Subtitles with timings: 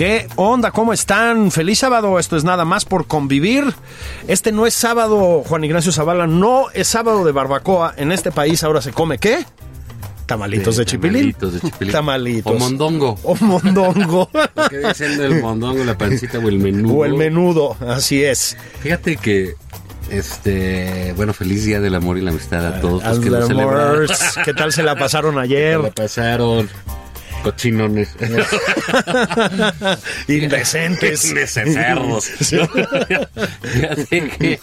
[0.00, 0.70] ¿Qué onda?
[0.70, 1.50] ¿Cómo están?
[1.50, 2.18] Feliz sábado.
[2.18, 3.64] Esto es nada más por convivir.
[4.28, 7.92] Este no es sábado, Juan Ignacio Zavala, no es sábado de barbacoa.
[7.98, 9.44] En este país ahora se come ¿qué?
[10.24, 11.34] Tamalitos de, chipilín.
[11.34, 11.92] Tamalitos de chipilín.
[11.92, 12.50] Tamalitos.
[12.50, 13.18] O mondongo.
[13.24, 14.30] O mondongo.
[14.70, 16.94] ¿Qué dicen el mondongo, la pancita o el menudo?
[16.94, 18.56] o el menudo, así es.
[18.80, 19.52] Fíjate que,
[20.08, 24.06] este, bueno, feliz día del amor y la amistad a todos los Al que lo
[24.46, 25.78] ¿Qué tal se la pasaron Se ayer?
[25.78, 26.70] la pasaron
[27.42, 28.10] cochinones.
[30.28, 31.32] Indecentes.
[31.32, 32.30] Neceserros.
[33.62, 34.60] Fíjate que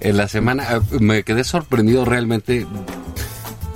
[0.00, 2.66] en la semana me quedé sorprendido realmente.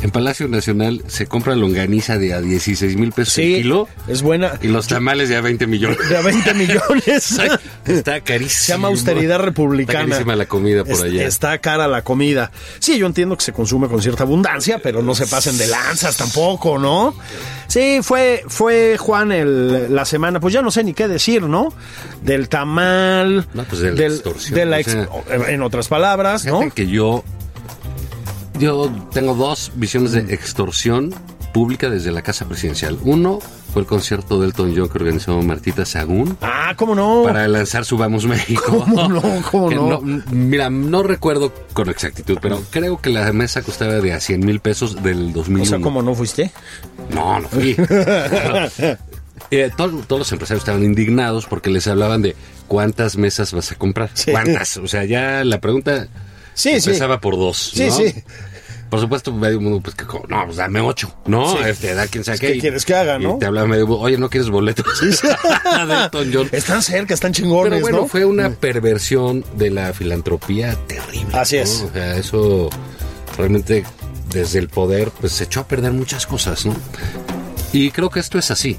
[0.02, 4.22] En Palacio Nacional se compra longaniza de a 16 mil pesos el Sí, kilo es
[4.22, 4.52] buena.
[4.62, 5.98] y los tamales de a 20 millones.
[6.08, 7.38] De a 20 millones.
[7.86, 8.48] Está carísimo.
[8.64, 10.00] Se llama austeridad republicana.
[10.00, 11.26] Está carísima la comida por Es- allá.
[11.26, 12.50] Está cara la comida.
[12.78, 16.16] Sí, yo entiendo que se consume con cierta abundancia, pero no se pasen de lanzas
[16.16, 17.14] tampoco, ¿no?
[17.68, 21.74] Sí, fue, fue Juan el, la semana, pues ya no sé ni qué decir, ¿no?
[22.22, 23.46] Del tamal.
[23.52, 25.08] No, pues de la del- extorsión, de la o ex- sea.
[25.48, 27.22] en otras palabras, que yo,
[28.60, 31.12] yo tengo dos visiones de extorsión
[31.52, 32.96] pública desde la Casa Presidencial.
[33.02, 33.40] Uno
[33.72, 37.22] fue el concierto del Elton John que organizó Martita Sagún Ah, ¿cómo no?
[37.24, 38.84] para lanzar su Vamos México.
[38.84, 39.22] ¿Cómo no?
[39.50, 40.00] ¿Cómo no?
[40.30, 44.60] Mira, no recuerdo con exactitud, pero creo que la mesa costaba de a 100 mil
[44.60, 45.62] pesos del 2001.
[45.62, 46.52] O sea, ¿cómo no fuiste?
[47.12, 47.76] No, no fui.
[49.52, 52.36] Eh, todo- todos los empresarios estaban indignados porque les hablaban de
[52.68, 54.10] cuántas mesas vas a comprar.
[54.14, 54.30] Sí.
[54.30, 54.76] ¿Cuántas?
[54.76, 56.06] O sea, ya la pregunta
[56.54, 56.90] Sí, sí.
[56.90, 57.56] empezaba por dos.
[57.74, 57.90] Sí, ¿no?
[57.96, 58.14] sí.
[58.90, 61.52] Por supuesto, medio mundo, pues que, no, pues dame ocho, ¿no?
[61.56, 61.58] Sí.
[61.64, 63.38] Este, da quien sea ¿Qué y- quieres que haga, y no?
[63.38, 64.84] te hablaba medio, oye, ¿no quieres boletos?
[66.32, 66.48] John.
[66.52, 68.06] Están cerca, están chingones, Pero bueno, ¿no?
[68.08, 71.36] fue una perversión de la filantropía terrible.
[71.38, 71.62] Así ¿no?
[71.62, 71.82] es.
[71.88, 72.70] O sea, eso
[73.36, 73.84] realmente
[74.32, 76.74] desde el poder pues se echó a perder muchas cosas, ¿no?
[77.72, 78.76] Y creo que esto es así.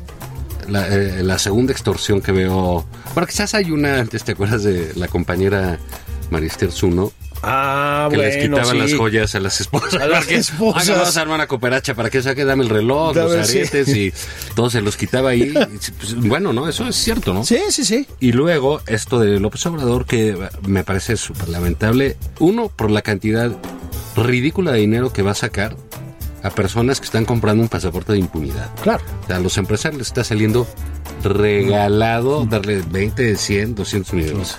[0.67, 2.85] La, eh, la segunda extorsión que veo...
[3.13, 5.77] Bueno, quizás hay una, antes te acuerdas de la compañera
[6.29, 7.11] Marister Zuno,
[7.43, 8.77] Ah, que les quitaban sí.
[8.77, 9.95] las joyas a las esposas.
[10.01, 10.83] A las esposas.
[10.83, 13.59] "Oiga, vamos a armar una cooperacha para que saque, dame el reloj, Dame, los sí.
[13.59, 14.13] aretes y
[14.55, 15.51] todo se los quitaba ahí.
[15.53, 16.67] Pues, bueno, ¿no?
[16.67, 17.43] Eso es cierto, ¿no?
[17.43, 18.07] Sí, sí, sí.
[18.19, 20.37] Y luego esto de López Obrador que
[20.67, 22.17] me parece súper lamentable.
[22.39, 23.51] Uno, por la cantidad
[24.15, 25.75] ridícula de dinero que va a sacar
[26.43, 28.69] a personas que están comprando un pasaporte de impunidad.
[28.81, 29.03] Claro.
[29.23, 30.67] O sea, a los empresarios les está saliendo
[31.23, 34.57] regalado darle 20, 100, 200 millones.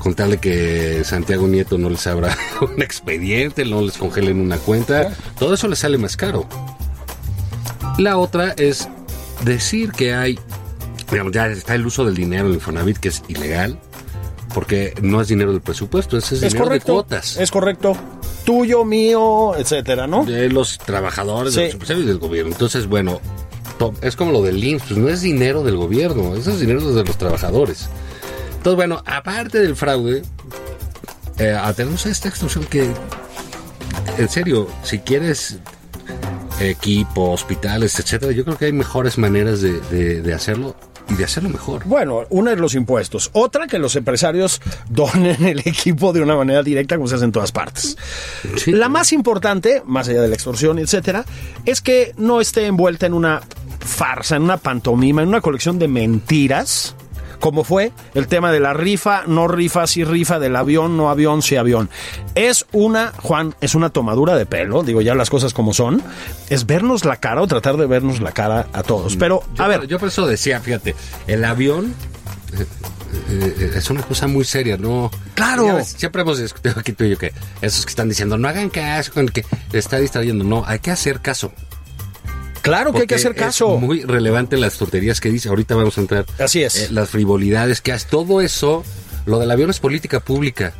[0.00, 5.12] Contarle que Santiago Nieto no les abra un expediente, no les congelen una cuenta.
[5.38, 6.46] Todo eso les sale más caro.
[7.98, 8.88] La otra es
[9.44, 10.38] decir que hay,
[11.10, 13.78] digamos, ya está el uso del dinero en el Infonavit, que es ilegal,
[14.54, 16.92] porque no es dinero del presupuesto, ese es, Es dinero correcto.
[16.92, 17.36] de cuotas.
[17.36, 17.96] Es correcto.
[18.44, 20.24] Tuyo, mío, etcétera, ¿no?
[20.24, 21.60] de los trabajadores, Sí.
[21.60, 22.52] de los empresarios y del gobierno.
[22.52, 23.20] Entonces, bueno,
[24.00, 27.04] es como lo del IMSS, pues no es dinero del gobierno, eso es dinero de
[27.04, 27.88] los trabajadores.
[28.60, 30.20] Entonces, bueno, aparte del fraude,
[31.38, 32.90] eh, tenemos esta extorsión que,
[34.18, 35.56] en serio, si quieres
[36.60, 40.76] equipo, hospitales, etcétera, yo creo que hay mejores maneras de, de- de hacerlo
[41.08, 41.84] y de hacerlo mejor.
[41.86, 44.60] Bueno, una es los impuestos, otra que los empresarios
[44.90, 47.96] donen el equipo de una manera directa como se hace en todas partes.
[48.58, 48.72] Sí.
[48.72, 51.24] La más importante, más allá de la extorsión, etcétera,
[51.64, 53.40] es que no esté envuelta en una
[53.78, 56.94] farsa, en una pantomima, en una colección de mentiras,
[57.40, 61.42] como fue el tema de la rifa, no rifa, sí rifa, del avión, no avión,
[61.42, 61.90] sí avión.
[62.34, 66.02] Es una, Juan, es una tomadura de pelo, digo ya las cosas como son,
[66.48, 69.16] es vernos la cara o tratar de vernos la cara a todos.
[69.16, 70.94] Pero, Yo, a ver, yo por eso decía, fíjate,
[71.26, 71.94] el avión
[72.58, 75.10] eh, eh, es una cosa muy seria, ¿no?
[75.34, 75.76] Claro.
[75.76, 78.70] Ves, siempre hemos discutido aquí tú y yo que esos que están diciendo, no hagan
[78.70, 80.44] caso con el que está distrayendo.
[80.44, 81.52] No, hay que hacer caso.
[82.62, 83.74] Claro que hay que hacer caso.
[83.76, 85.48] Es muy relevante las tonterías que dice.
[85.48, 86.26] Ahorita vamos a entrar.
[86.38, 86.76] Así es.
[86.76, 88.06] eh, las frivolidades que hace.
[88.08, 88.84] Todo eso
[89.26, 90.72] lo del avión es política pública.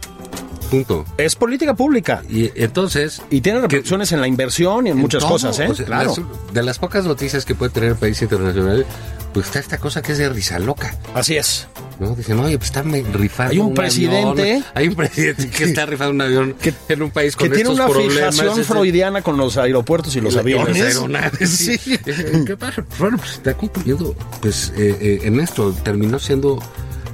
[0.70, 1.04] Punto.
[1.18, 2.22] Es política pública.
[2.28, 3.20] Y entonces...
[3.28, 5.66] Y tiene repercusiones en la inversión y en, muchas todo, cosas, ¿eh?
[5.68, 6.14] o sea, claro.
[6.16, 8.86] las- de las pocas noticias que puede tener el país internacional,
[9.34, 10.96] pues está esta cosa que es de risa loca.
[11.12, 11.66] Así es.
[12.00, 12.16] ¿No?
[12.16, 14.64] Dicen, oye, pues están rifando Hay un presidente- avión.
[14.74, 17.70] Hay un presidente que está rifando un avión Que- en un país con que tiene
[17.70, 18.34] estos una problemas.
[18.40, 20.78] fijación freudiana con los aeropuertos y los y aviones.
[20.78, 21.78] las aeronaves, sí.
[21.84, 21.98] Sí.
[22.06, 22.84] Eh, ¿Qué pasa?
[22.98, 25.72] Bueno, pues está concluyendo pues, eh, eh, en esto.
[25.84, 26.58] Terminó siendo,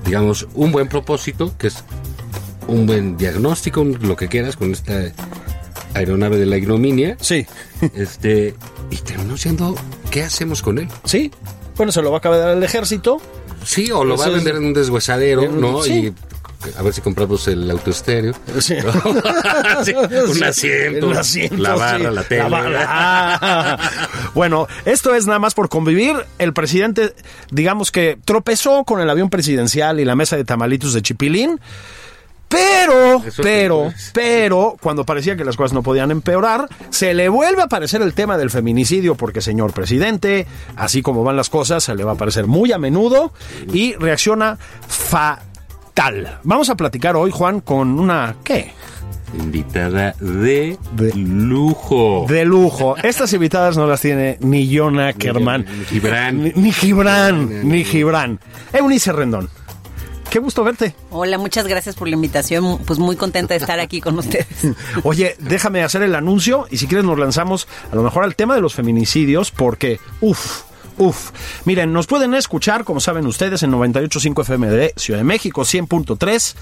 [0.05, 1.77] digamos, un buen propósito, que es
[2.69, 5.13] un buen diagnóstico, un- lo que quieras, con esta
[5.95, 7.17] aeronave de la ignominia.
[7.21, 7.47] Sí,
[7.95, 8.55] Este,
[8.91, 9.75] y terminó siendo,
[10.11, 10.89] ¿qué hacemos con él?
[11.05, 11.31] sí.
[11.77, 13.21] Bueno, se lo va a acabar al ejército.
[13.65, 15.83] Sí, o lo va a es- vender en un deshuesadero, en un- ¿no?
[15.83, 16.13] sí.
[16.13, 16.15] Y
[16.79, 18.33] a ver si compramos el autoestéreo.
[18.61, 18.77] Sí.
[19.85, 22.49] Sí, un asiento, Un asiento, la barra, la tele.
[22.49, 22.85] barra.
[22.89, 23.79] Ah.
[24.35, 26.17] bueno, esto es nada más por convivir.
[26.39, 27.15] El presidente,
[27.51, 31.61] digamos que tropezó con el avión presidencial y la mesa de tamalitos de Chipilín.
[32.49, 37.61] Pero, Eso pero, pero, cuando parecía que las cosas no podían empeorar, se le vuelve
[37.63, 40.47] a aparecer el tema del feminicidio, porque señor presidente,
[40.77, 43.33] así como van las cosas, se le va a aparecer muy a menudo
[43.73, 46.39] y reacciona fatal.
[46.45, 48.73] Vamos a platicar hoy, Juan, con una, ¿qué?
[49.39, 52.27] Invitada de, De- lujo.
[52.29, 52.97] de lujo.
[53.03, 56.43] Estas invitadas no las tiene ni John Ackerman, Ni Gibran.
[56.45, 58.39] ni, ni Gibran, ni Gibran.
[58.73, 59.51] Eunice Rendón,
[60.31, 60.95] qué gusto verte.
[61.11, 62.79] Hola, muchas gracias por la invitación.
[62.87, 64.47] Pues muy contenta de estar aquí con ustedes.
[65.03, 68.55] Oye, déjame hacer el anuncio y si quieres nos lanzamos a lo mejor al tema
[68.55, 70.63] de los feminicidios porque, uff,
[70.99, 71.31] uff.
[71.65, 76.55] Miren, nos pueden escuchar, como saben ustedes, en 98.5 FM de Ciudad de México, 100.3,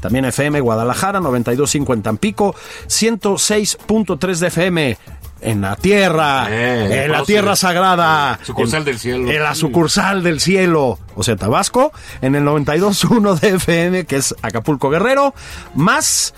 [0.00, 2.54] también FM Guadalajara, 92.5 en Tampico,
[2.86, 4.98] 106.3 de FM.
[5.42, 8.38] En la tierra, Eh, en la tierra sagrada.
[8.44, 9.30] Sucursal En- del cielo.
[9.30, 14.34] En la sucursal del cielo, o sea, Tabasco, en el 92.1 de FM, que es
[14.42, 15.34] Acapulco Guerrero,
[15.74, 16.32] más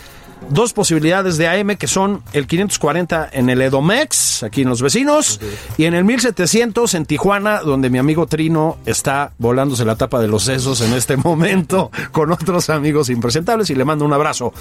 [0.51, 5.41] dos posibilidades de AM, que son el 540 en el Edomex, aquí en los vecinos,
[5.79, 10.29] y en el 1700 en Tijuana, donde mi amigo Trino está volándose la tapa de
[10.29, 14.53] los sesos en este momento con otros amigos impresentables, y le mando un abrazo.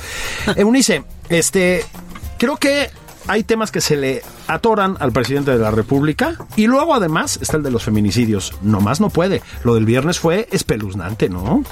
[0.55, 1.83] Eunice, este,
[2.37, 2.89] creo que
[3.27, 7.57] hay temas que se le atoran al presidente de la República y luego además está
[7.57, 8.53] el de los feminicidios.
[8.61, 9.41] No más no puede.
[9.63, 11.63] Lo del viernes fue espeluznante, ¿no?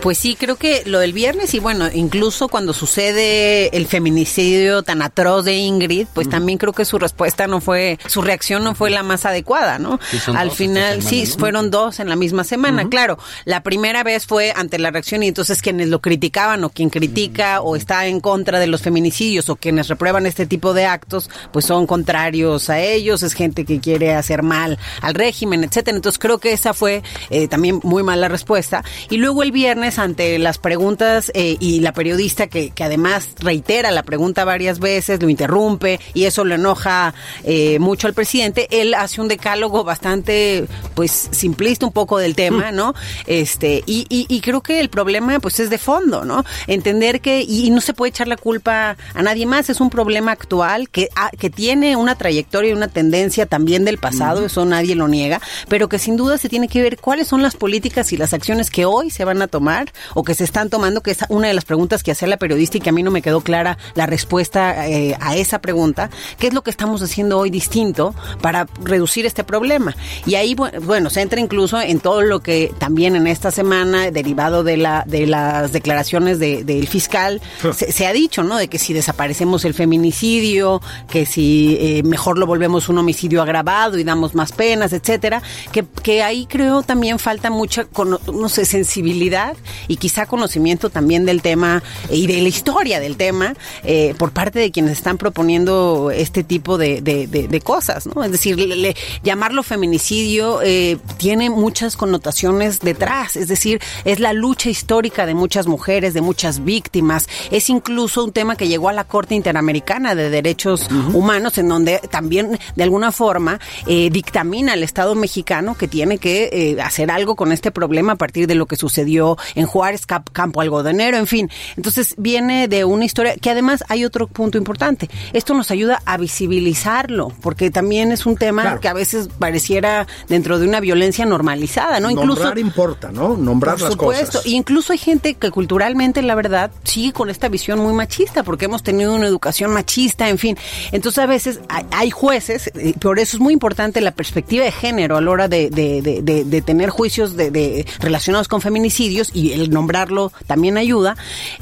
[0.00, 5.02] Pues sí, creo que lo del viernes y bueno, incluso cuando sucede el feminicidio tan
[5.02, 8.90] atroz de Ingrid, pues también creo que su respuesta no fue, su reacción no fue
[8.90, 9.98] la más adecuada, ¿no?
[10.10, 13.18] Sí, Al final, sí, fueron dos en la misma semana, claro.
[13.44, 17.60] La primera vez fue ante la reacción y entonces quienes lo criticaban o quien critica
[17.60, 21.64] o está en contra de los feminicidios o quienes reprueban este tipo de actos, pues
[21.64, 25.96] son contrarios a ellos, es gente que quiere hacer mal al régimen, etcétera.
[25.96, 28.84] Entonces creo que esa fue eh, también muy mala respuesta.
[29.10, 33.90] Y luego el viernes, ante las preguntas eh, y la periodista que, que además reitera
[33.90, 37.14] la pregunta varias veces, lo interrumpe y eso le enoja
[37.44, 42.72] eh, mucho al presidente, él hace un decálogo bastante, pues, simplista un poco del tema,
[42.72, 42.94] ¿no?
[43.26, 46.44] Este, y, y, y creo que el problema, pues, es de fondo, ¿no?
[46.66, 50.32] Entender que, y no se puede echar la culpa a nadie más, es un problema
[50.32, 54.94] actual que, ah, que tiene una trayectoria y una tendencia también del pasado, eso nadie
[54.94, 58.16] lo niega, pero que sin duda se tiene que ver cuáles son las políticas y
[58.16, 59.67] las acciones que hoy se van a tomar
[60.14, 62.78] o que se están tomando, que es una de las preguntas que hacía la periodista
[62.78, 66.46] y que a mí no me quedó clara la respuesta eh, a esa pregunta, ¿qué
[66.48, 69.94] es lo que estamos haciendo hoy distinto para reducir este problema?
[70.26, 74.10] Y ahí, bu- bueno, se entra incluso en todo lo que también en esta semana,
[74.10, 77.40] derivado de, la, de las declaraciones de- del fiscal,
[77.74, 78.56] se, se ha dicho, ¿no?
[78.56, 83.98] De que si desaparecemos el feminicidio, que si eh, mejor lo volvemos un homicidio agravado
[83.98, 87.86] y damos más penas, etcétera, que, que ahí creo también falta mucha,
[88.32, 89.56] no sé, sensibilidad
[89.88, 94.32] y quizá conocimiento también del tema eh, y de la historia del tema eh, por
[94.32, 98.22] parte de quienes están proponiendo este tipo de, de- de- de cosas, ¿no?
[98.24, 104.32] Es decir, le- le- llamarlo feminicidio eh, tiene muchas connotaciones detrás, es decir, es la
[104.32, 108.92] lucha histórica de muchas mujeres, de muchas víctimas, es incluso un tema que llegó a
[108.92, 114.82] la Corte Interamericana de Derechos Humanos, en donde también de alguna forma eh, dictamina el
[114.82, 118.76] Estado mexicano que tiene que hacer algo con este problema a partir de lo que
[118.76, 121.50] sucedió en Juárez, Cap- Campo Algodonero, en fin.
[121.76, 125.08] Entonces viene de una historia que además hay otro punto importante.
[125.32, 126.16] Esto nos ayuda a
[126.62, 128.80] visibilizarlo, porque también es un tema Claro.
[128.80, 132.10] que a veces pareciera dentro de una violencia normalizada, ¿no?
[132.10, 133.36] Incluso Nombrar importa, ¿no?
[133.36, 134.26] Nombrar por las supuesto.
[134.38, 134.46] cosas.
[134.46, 138.64] Y incluso hay gente que culturalmente, la verdad, sigue con esta visión muy machista, porque
[138.66, 140.56] hemos tenido una educación machista, en fin.
[140.92, 145.20] Entonces, a veces hay, jueces, por eso es muy importante la perspectiva de género a
[145.20, 149.48] la hora de, de- de- de- de tener juicios de, de- relacionados con feminicidios y
[149.48, 151.16] y el nombrarlo también ayuda,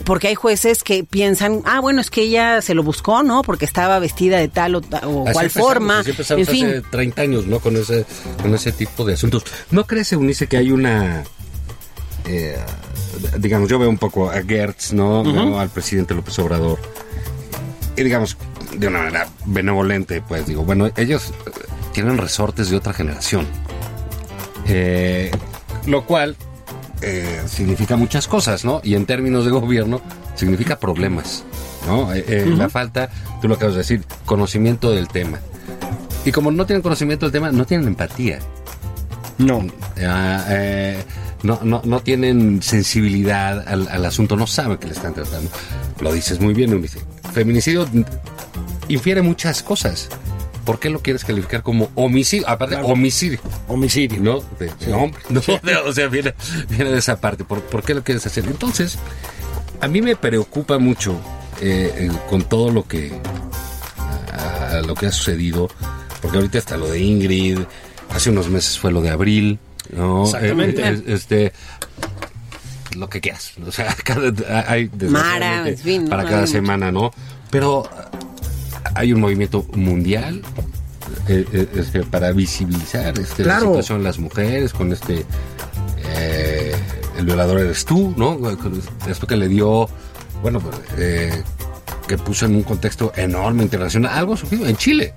[0.05, 3.43] porque hay jueces que piensan, ah, bueno, es que ella se lo buscó, ¿no?
[3.43, 6.01] Porque estaba vestida de tal o, o cual forma.
[6.01, 7.61] así empezamos En fin, hace 30 años, ¿no?
[7.61, 8.05] Con ese,
[8.43, 9.45] con ese tipo de asuntos.
[9.71, 11.23] ¿No crees, Eunice, que hay una...
[12.25, 12.57] eh,
[13.39, 15.23] digamos, yo veo un poco a Gertz, ¿no?
[15.23, 16.79] Veo al presidente López Obrador.
[17.97, 18.37] Y digamos,
[18.77, 21.51] de una manera benevolente, pues digo, bueno, ellos eh,
[21.93, 23.47] tienen resortes de otra generación.
[24.67, 25.31] Eh,
[25.87, 26.37] lo cual
[27.03, 28.81] eh, significa muchas cosas, ¿no?
[28.83, 30.01] Y en términos de gobierno,
[30.35, 31.45] significa problemas,
[31.87, 32.13] ¿no?
[32.15, 33.11] Eh, eh, La falta,
[33.41, 35.39] tú lo acabas de decir, conocimiento del tema.
[36.25, 38.39] Y como no tienen conocimiento del tema, no tienen empatía.
[39.39, 39.67] No.
[40.05, 40.45] Ah,
[41.43, 45.51] no, no, no tienen sensibilidad al, al asunto, no saben que le están tratando.
[46.01, 47.01] Lo dices muy bien, Eunice.
[47.33, 47.87] Feminicidio
[48.89, 50.09] infiere muchas cosas.
[50.67, 52.47] ¿Por qué lo quieres calificar como homicidio?
[52.49, 53.39] Aparte, homicidio.
[53.69, 54.21] Homicidio.
[54.21, 54.41] ¿no?
[54.59, 55.23] De, de hombre.
[55.31, 56.35] No, de- o sea, viene,
[56.69, 57.45] viene de esa parte.
[57.45, 58.45] ¿Por, por qué lo quieres hacer?
[58.47, 58.99] Entonces,
[59.81, 61.19] a mí me preocupa mucho
[61.63, 63.13] eh, eh, con todo lo que,
[64.33, 65.69] a- a lo que ha sucedido,
[66.21, 67.61] porque ahorita está lo de Ingrid,
[68.11, 69.59] hace unos meses fue lo de Abril,
[69.93, 70.25] ¿no?
[70.25, 70.83] Exactamente.
[70.83, 71.53] Eh, eh, este,
[72.97, 73.53] lo que quieras.
[73.67, 74.33] O sea, cada,
[74.71, 77.11] hay Mara, en fin, para cada semana, ¿no?
[77.51, 77.89] Pero
[78.95, 80.43] hay un movimiento mundial
[81.29, 83.61] eh, eh, este, para visibilizar este, Claro.
[83.65, 85.25] la situación de las mujeres con este
[86.05, 86.75] eh,
[87.19, 88.39] el violador eres tú, ¿no?
[89.09, 89.89] Esto que le dio,
[90.43, 91.43] bueno, pues, eh,
[92.07, 95.15] que puso en un contexto enorme internacional, algo surgido en Chile.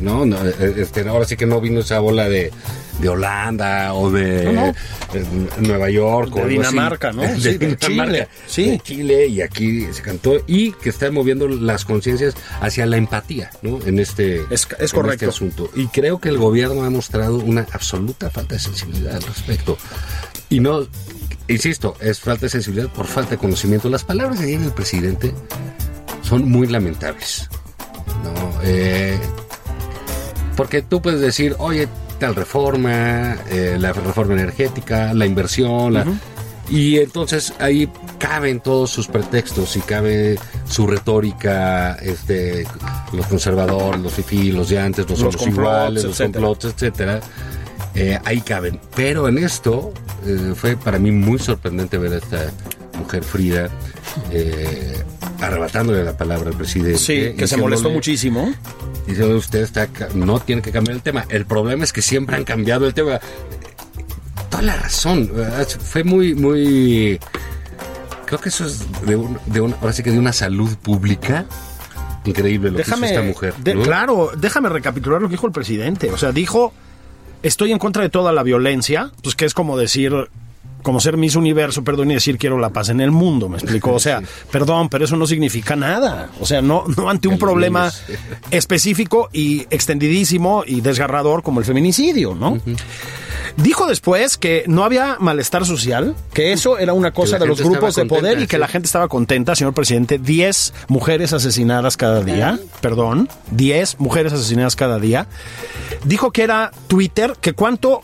[0.00, 2.52] No, no, eh, este, ahora sí que no vino esa bola de,
[3.00, 4.66] de Holanda o de No, no.
[5.14, 5.24] eh,
[5.60, 6.50] Nueva York De o así.
[6.54, 7.22] Dinamarca, ¿no?
[7.22, 8.70] De Sí, de Dinamarca, Chile, sí.
[8.70, 13.50] de Chile y aquí se cantó y que está moviendo las conciencias hacia la empatía,
[13.62, 13.78] ¿no?
[13.86, 15.24] En este, Es- es en correcto.
[15.24, 15.70] este asunto.
[15.74, 19.78] Y creo que el gobierno ha mostrado una absoluta falta de sensibilidad al respecto.
[20.50, 20.86] Y no,
[21.48, 23.88] insisto, es falta de sensibilidad por falta de conocimiento.
[23.88, 25.34] Las palabras de ayer del presidente
[26.22, 27.48] son muy lamentables.
[28.24, 28.60] ¿no?
[28.64, 29.18] Eh,
[30.56, 31.88] porque tú puedes decir, oye,
[32.18, 36.04] tal reforma, eh, la reforma energética, la inversión, la-
[36.68, 37.88] y entonces ahí
[38.18, 40.38] caben todos sus pretextos y cabe
[40.68, 42.66] su retórica, este,
[43.12, 46.44] los conservadores, los fifí, los de antes, no Los somos complots, iguales, los etcétera.
[46.46, 47.20] complots, etcétera.
[47.94, 48.80] Eh, ahí caben.
[48.94, 49.92] Pero en esto
[50.26, 52.50] eh, fue para mí muy sorprendente ver a esta
[52.98, 53.68] mujer Frida
[54.30, 55.02] eh,
[55.40, 56.98] arrebatándole la palabra al presidente.
[56.98, 58.52] Sí, que se molestó muchísimo.
[59.06, 61.24] Dice, usted está, no tiene que cambiar el tema.
[61.28, 63.20] El problema es que siempre han cambiado el tema.
[64.50, 65.30] Toda la razón.
[65.80, 67.18] Fue muy, muy...
[68.26, 71.46] Creo que eso es de, un- de una, ahora sí que de una salud pública
[72.26, 73.54] increíble lo que Déjame, hizo esta mujer.
[73.82, 76.10] Claro, déjame recapitular lo que dijo el presidente.
[76.10, 76.74] O sea, dijo,
[77.42, 80.12] estoy en contra de toda la violencia, pues que es como decir,
[80.82, 83.92] como ser Miss Universo, perdón, y decir quiero la paz en el mundo, me explicó.
[83.92, 86.30] O sea, perdón, pero eso no significa nada.
[86.40, 87.90] O sea, no, no ante un El problema
[88.50, 92.58] específico y extendidísimo y desgarrador como el feminicidio, ¿no?
[93.56, 97.94] Dijo después que no había malestar social, que eso era una cosa de los grupos
[97.94, 98.60] de poder y que sí.
[98.60, 100.18] la gente estaba contenta, señor presidente.
[100.18, 105.26] 10 mujeres asesinadas cada día, perdón, 10 mujeres asesinadas cada día.
[106.04, 108.02] Dijo que era Twitter, que cuánto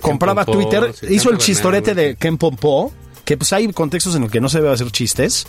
[0.00, 2.92] compraba Pompó, Twitter, hizo el chistorete de Ken Pompó,
[3.24, 5.46] que pues hay contextos en los que no se debe hacer chistes,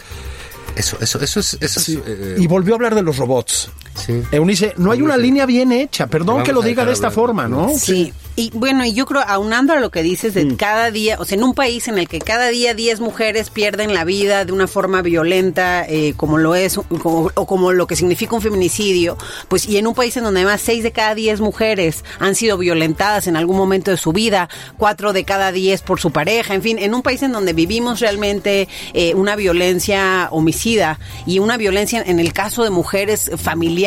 [0.76, 1.58] Eso, eso, eso es...
[1.60, 3.72] Eso es, eh, y volvió a hablar de los robots.
[3.98, 4.22] Sí.
[4.32, 7.16] Eunice, no hay una línea bien hecha, perdón Vamos que lo diga de esta hablar.
[7.16, 7.72] forma, ¿no?
[7.77, 10.56] Sí, y bueno, y yo creo, aunando a lo que dices de Mm.
[10.58, 13.94] cada día, o sea, en un país en el que cada día 10 mujeres pierden
[13.94, 17.96] la vida de una forma violenta, eh, como lo es, como- o como lo que
[17.96, 21.42] significa un feminicidio, pues, y en un país en donde además 6 de cada 10
[21.42, 26.00] mujeres han sido violentadas en algún momento de su vida, 4 de cada 10 por
[26.00, 31.00] su pareja, en fin, en un país en donde vivimos realmente eh, una violencia homicida
[31.25, 33.32] y una violencia en el caso de mujeres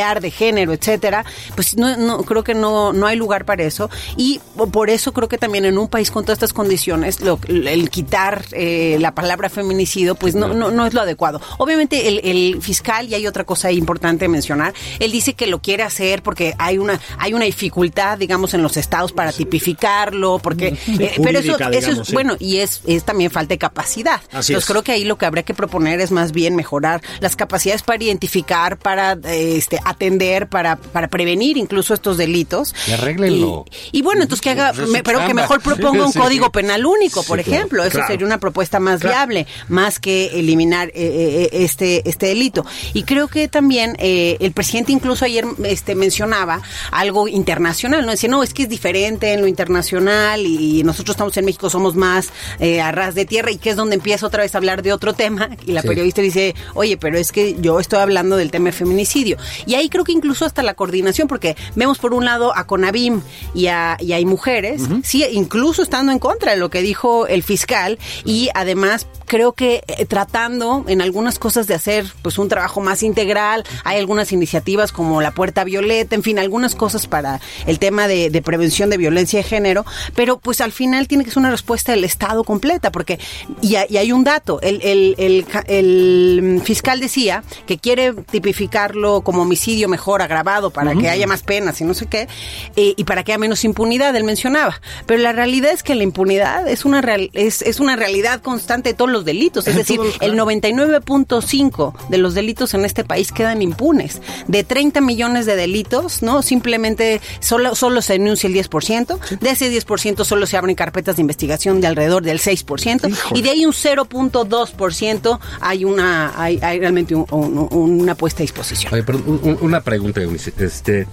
[0.00, 3.90] de género, etcétera, pues no, no creo que no, no hay lugar para eso.
[4.16, 4.40] Y
[4.72, 8.44] por eso creo que también en un país con todas estas condiciones, lo- el quitar
[8.52, 11.40] eh, la palabra feminicidio, pues no, no, no es lo adecuado.
[11.58, 15.82] Obviamente el, el fiscal, y hay otra cosa importante mencionar, él dice que lo quiere
[15.82, 21.12] hacer porque hay una, hay una dificultad, digamos, en los estados para tipificarlo, porque, eh,
[21.22, 22.12] pero eso, eso es, sí.
[22.14, 24.20] bueno, y es, es también falta de capacidad.
[24.32, 24.66] Así Entonces es.
[24.66, 28.02] creo que ahí lo que habría que proponer es más bien mejorar las capacidades para
[28.02, 32.74] identificar, para eh, este, atender para, para prevenir incluso estos delitos.
[32.88, 33.64] Y arréglenlo.
[33.92, 36.18] Y, y bueno, entonces que haga, Pues me- pero que mejor proponga un Sí.
[36.18, 37.58] código penal único, por Sí, claro.
[37.58, 37.84] ejemplo.
[37.84, 39.16] Eso sería una propuesta más Claro.
[39.16, 42.64] viable, más que eliminar eh, eh, este, este delito.
[42.94, 48.10] Y creo que también eh, el presidente incluso ayer este, mencionaba algo internacional, ¿no?
[48.12, 51.94] Decía, no, es que es diferente en lo internacional y nosotros estamos en México, somos
[51.96, 54.82] más eh, a ras de tierra y que es donde empieza otra vez a hablar
[54.82, 55.48] de otro tema.
[55.66, 59.36] Y la periodista dice, oye, pero es que yo estoy hablando del tema de feminicidio.
[59.70, 63.20] Y ahí creo que incluso hasta la coordinación, porque vemos por un lado a Conavim
[63.54, 67.42] y a, y hay mujeres, sí, incluso estando en contra de lo que dijo el
[67.44, 72.80] fiscal y además creo que eh, tratando en algunas cosas de hacer pues un trabajo
[72.80, 77.78] más integral, hay algunas iniciativas como la puerta violeta, en fin, algunas cosas para el
[77.78, 79.84] tema de, de prevención de violencia de género,
[80.16, 83.20] pero pues al final tiene que ser una respuesta del Estado completa, porque
[83.62, 88.12] y, hay- y hay un dato, el, el- el ca- el fiscal decía que quiere
[88.14, 92.28] tipificarlo como homicidio mejor agravado para que haya más penas y no sé qué,
[92.76, 96.02] eh, y para que haya menos impunidad, él mencionaba, pero la realidad es que la
[96.02, 100.00] impunidad es una, real- es, es una realidad constante de todos los delitos, es decir,
[100.20, 104.20] el 99.5 de los delitos en este país quedan impunes.
[104.46, 106.42] De 30 millones de delitos, ¿no?
[106.42, 109.18] Simplemente solo, solo se denuncia el 10%.
[109.40, 113.10] De ese 10% solo se abren carpetas de investigación de alrededor del 6%.
[113.34, 118.44] Y de ahí un 0.2% hay una hay, hay realmente un- un- una puesta a
[118.44, 118.92] disposición.
[118.92, 120.20] Oye, perdón, un- una pregunta.
[120.58, 121.06] Este,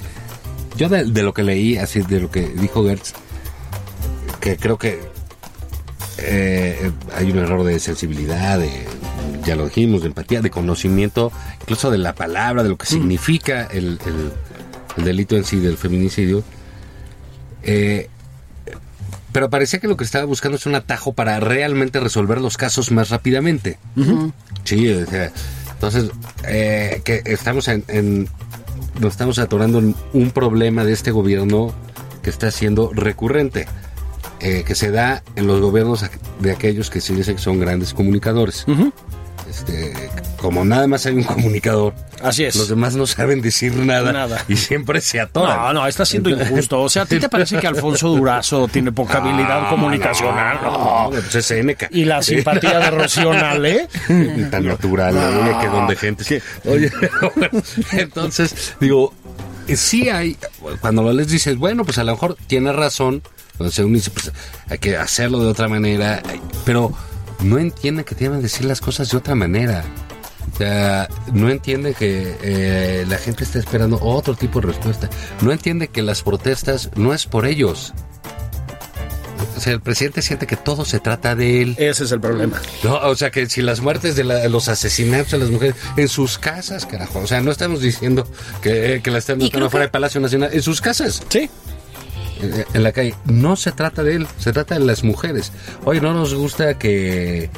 [0.75, 3.13] yo de, de lo que leí, así de lo que dijo Gertz,
[4.39, 4.99] que creo que
[6.19, 8.69] eh, hay un error de sensibilidad, de,
[9.45, 13.65] ya lo dijimos, de empatía, de conocimiento, incluso de la palabra, de lo que significa
[13.65, 14.31] el, el-
[14.97, 16.43] el delito en sí del feminicidio.
[17.61, 18.09] Eh,
[19.31, 22.91] pero parecía que lo que estaba buscando es un atajo para realmente resolver los casos
[22.91, 23.77] más rápidamente.
[24.63, 25.31] Sí, o sea,
[25.77, 26.09] entonces,
[26.47, 28.27] eh, que estamos en, en-
[28.99, 31.71] nos estamos atorando en un problema de este gobierno
[32.23, 33.67] que está siendo recurrente,
[34.39, 36.03] eh, que se da en los gobiernos
[36.39, 38.65] de aquellos que se dice que son grandes comunicadores.
[39.47, 39.93] Este,
[40.37, 42.55] como nada más hay un comunicador, Así es.
[42.55, 44.43] los demás no saben decir nada, Nada.
[44.47, 45.57] y siempre se atoran.
[45.57, 46.81] No, no, está siendo injusto.
[46.81, 50.59] O sea, ¿a ti te parece que Alfonso Durazo tiene poca habilidad comunicacional?
[50.61, 51.09] No, No.
[51.11, 51.87] pues es Seneca.
[51.91, 53.87] Y la simpatía de Rocío Nale.
[54.51, 55.41] tan natural, ¿no?
[55.41, 56.41] oye, que donde gente.
[56.65, 56.91] Oye,
[57.35, 57.63] bueno,
[57.93, 59.13] entonces, digo,
[59.75, 60.37] sí hay,
[60.81, 63.21] cuando lo les dices, bueno, pues a lo mejor tiene razón,
[63.53, 64.31] entonces uno dice, pues
[64.69, 66.21] hay que hacerlo de otra manera,
[66.65, 66.93] pero
[67.43, 69.83] no entiende que deben decir las cosas de otra manera.
[70.57, 75.07] O sea, no entiende que eh, la gente está esperando otro tipo de respuesta.
[75.41, 77.93] No entiende que las protestas no es por ellos.
[79.55, 81.75] O sea, el presidente siente que todo se trata de él.
[81.77, 82.59] Ese es el problema.
[82.83, 86.07] No, o sea que si las muertes de la- los asesinatos de las mujeres en
[86.07, 87.19] sus casas, carajo.
[87.19, 88.27] O sea, no estamos diciendo
[88.63, 91.49] que, que la estén Y matando fuera que- del Palacio Nacional, en sus casas, Sí.
[92.41, 93.13] en, en la calle.
[93.25, 95.51] No se trata de él, se trata de las mujeres.
[95.85, 97.49] Oye, no nos gusta que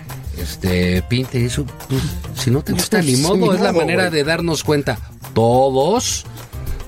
[0.43, 1.65] este pinte eso.
[1.87, 2.01] Pues,
[2.35, 3.53] si no te gusta, ni modo.
[3.53, 4.97] es la manera de darnos cuenta
[5.33, 6.25] todos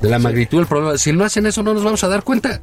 [0.01, 0.97] de la magnitud del problema.
[0.97, 2.61] Si no hacen eso, no nos vamos a dar cuenta.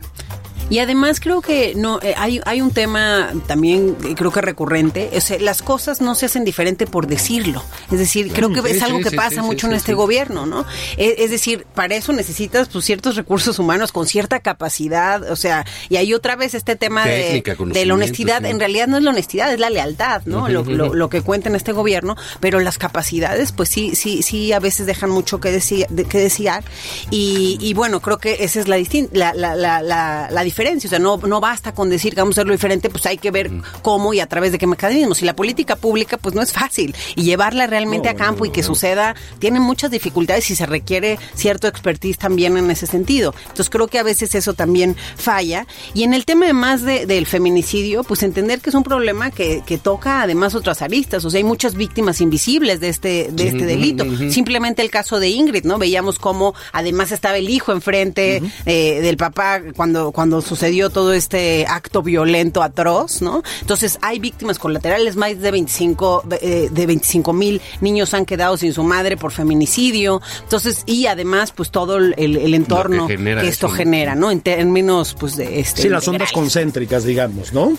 [0.71, 5.11] Y además creo que no eh, hay, hay un tema también eh, creo que recurrente,
[5.13, 7.63] es, eh, las cosas no se hacen diferente por decirlo.
[7.91, 10.45] Es decir, creo que Sí, es algo sí, que sí, pasa mucho en este gobierno,
[10.47, 10.67] ¿no?
[10.97, 15.65] Es, es decir, para eso necesitas pues ciertos recursos humanos con cierta capacidad, o sea,
[15.89, 19.03] y ahí otra vez este tema de, Técnica, de la honestidad, en realidad no es
[19.03, 20.49] la honestidad, es la lealtad, ¿no?
[20.49, 24.53] lo, lo- lo que cuenta en este gobierno, pero las capacidades pues sí, sí, sí
[24.53, 26.63] a veces dejan mucho que, decir de, que desear
[27.11, 28.77] y, y bueno, creo que esa es la,
[29.13, 32.37] la, la, la, la, la diferencia, o sea, no, no basta con decir que vamos
[32.37, 33.51] a hacerlo diferente, pues hay que ver
[33.83, 35.23] cómo y a través de qué mecanismos.
[35.23, 38.65] Y la política pública pues no es fácil y llevarla realmente a campo y que
[38.65, 43.35] suceda tiene muchas dificultades y se requiere cierto expertise también en ese sentido.
[43.43, 45.65] Entonces creo que a veces eso también falla.
[45.95, 49.63] Y en el tema además de, del feminicidio, pues entender que es un problema que,
[49.65, 51.25] que toca además otras aristas.
[51.25, 54.05] O sea, hay muchas víctimas invisibles de este, de este delito.
[54.31, 55.79] Simplemente el caso de Ingrid, ¿no?
[55.79, 61.67] Veíamos cómo además estaba el hijo enfrente eh, del papá cuando, cuando sucedió todo este
[61.69, 63.43] acto violento atroz, ¿no?
[63.61, 68.73] Entonces hay víctimas colaterales, más de 25 eh, de 25 mil niños han quedado sin
[68.73, 70.21] su madre por feminicidio.
[70.43, 73.15] Entonces y además pues todo el, el entorno que
[73.47, 73.69] esto eso.
[73.69, 74.31] genera, ¿no?
[74.31, 77.73] En términos pues de este Sí, las ondas concéntricas, digamos, ¿no?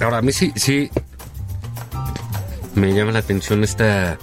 [0.00, 0.90] Ahora, a mí sí, sí
[2.74, 4.16] me llama la atención esta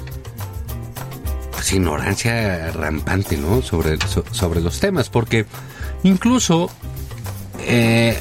[1.51, 3.62] pues, ignorancia rampante, ¿no?
[3.62, 5.45] Sobre, so- sobre los temas, porque
[6.03, 6.69] incluso
[7.67, 8.17] eh,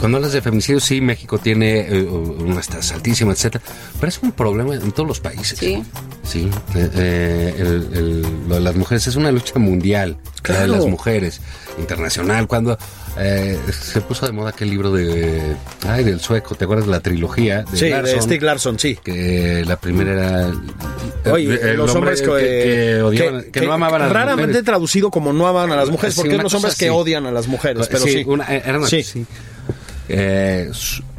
[0.00, 3.64] cuando hablas de feminicidio, sí, México tiene eh, unas tasas altísimas, etcétera,
[3.98, 5.58] pero es un problema en todos los países.
[5.58, 5.82] Sí.
[6.22, 10.42] Sí, eh, eh, el- el- lo de las mujeres es una lucha mundial, la de
[10.42, 10.72] Claro.
[10.72, 11.40] las mujeres,
[11.78, 12.46] internacional.
[12.46, 12.78] Cuando
[13.18, 15.54] eh, se puso de moda aquel libro de,
[15.88, 17.62] ay, del sueco, ¿te acuerdas de la trilogía?
[17.62, 18.22] De Sí, de Larsson?
[18.22, 18.98] Stieg Larsson, sí.
[19.02, 21.32] Que la primera era...
[21.32, 24.46] Oye, eh, el los hombre hombres que, que, odiaban- que no amaban a las raramente
[24.48, 24.64] mujeres.
[24.64, 27.32] traducido como no amaban a las mujeres, Sí, porque una los hombres que odian a
[27.32, 28.22] las mujeres, pero sí.
[28.26, 29.02] una- era una- Sí.
[29.02, 29.26] sí.
[30.08, 30.70] Eh,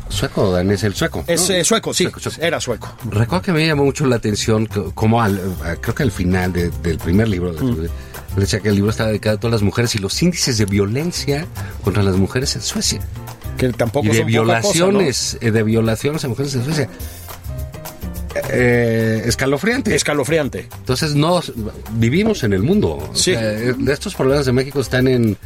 [0.10, 1.24] sueco o danés, el sueco.
[1.28, 1.56] Es ¿no?
[1.56, 2.42] eh, sueco, sí, Sueco, sueco.
[2.42, 2.96] era sueco.
[3.10, 6.70] Recuerdo que me llamó mucho la atención, como al, a- creo que al final de-
[6.84, 7.82] del primer libro, Mm.
[7.82, 7.90] de-
[8.36, 11.46] decía que el libro estaba dedicado a todas las mujeres y los índices de violencia
[11.84, 13.00] contra las mujeres en Suecia.
[13.58, 14.90] Que tampoco y de son poca cosa, ¿no?
[14.92, 16.90] violaciones, eh, de violaciones a mujeres en Suecia.
[18.52, 19.96] Eh, escalofriante.
[19.96, 20.70] Escalofriante.
[20.78, 21.42] Entonces, no,
[21.94, 22.98] vivimos en el mundo.
[22.98, 23.32] O Sí.
[23.34, 25.38] sea, eh, estos problemas de México están en, eh,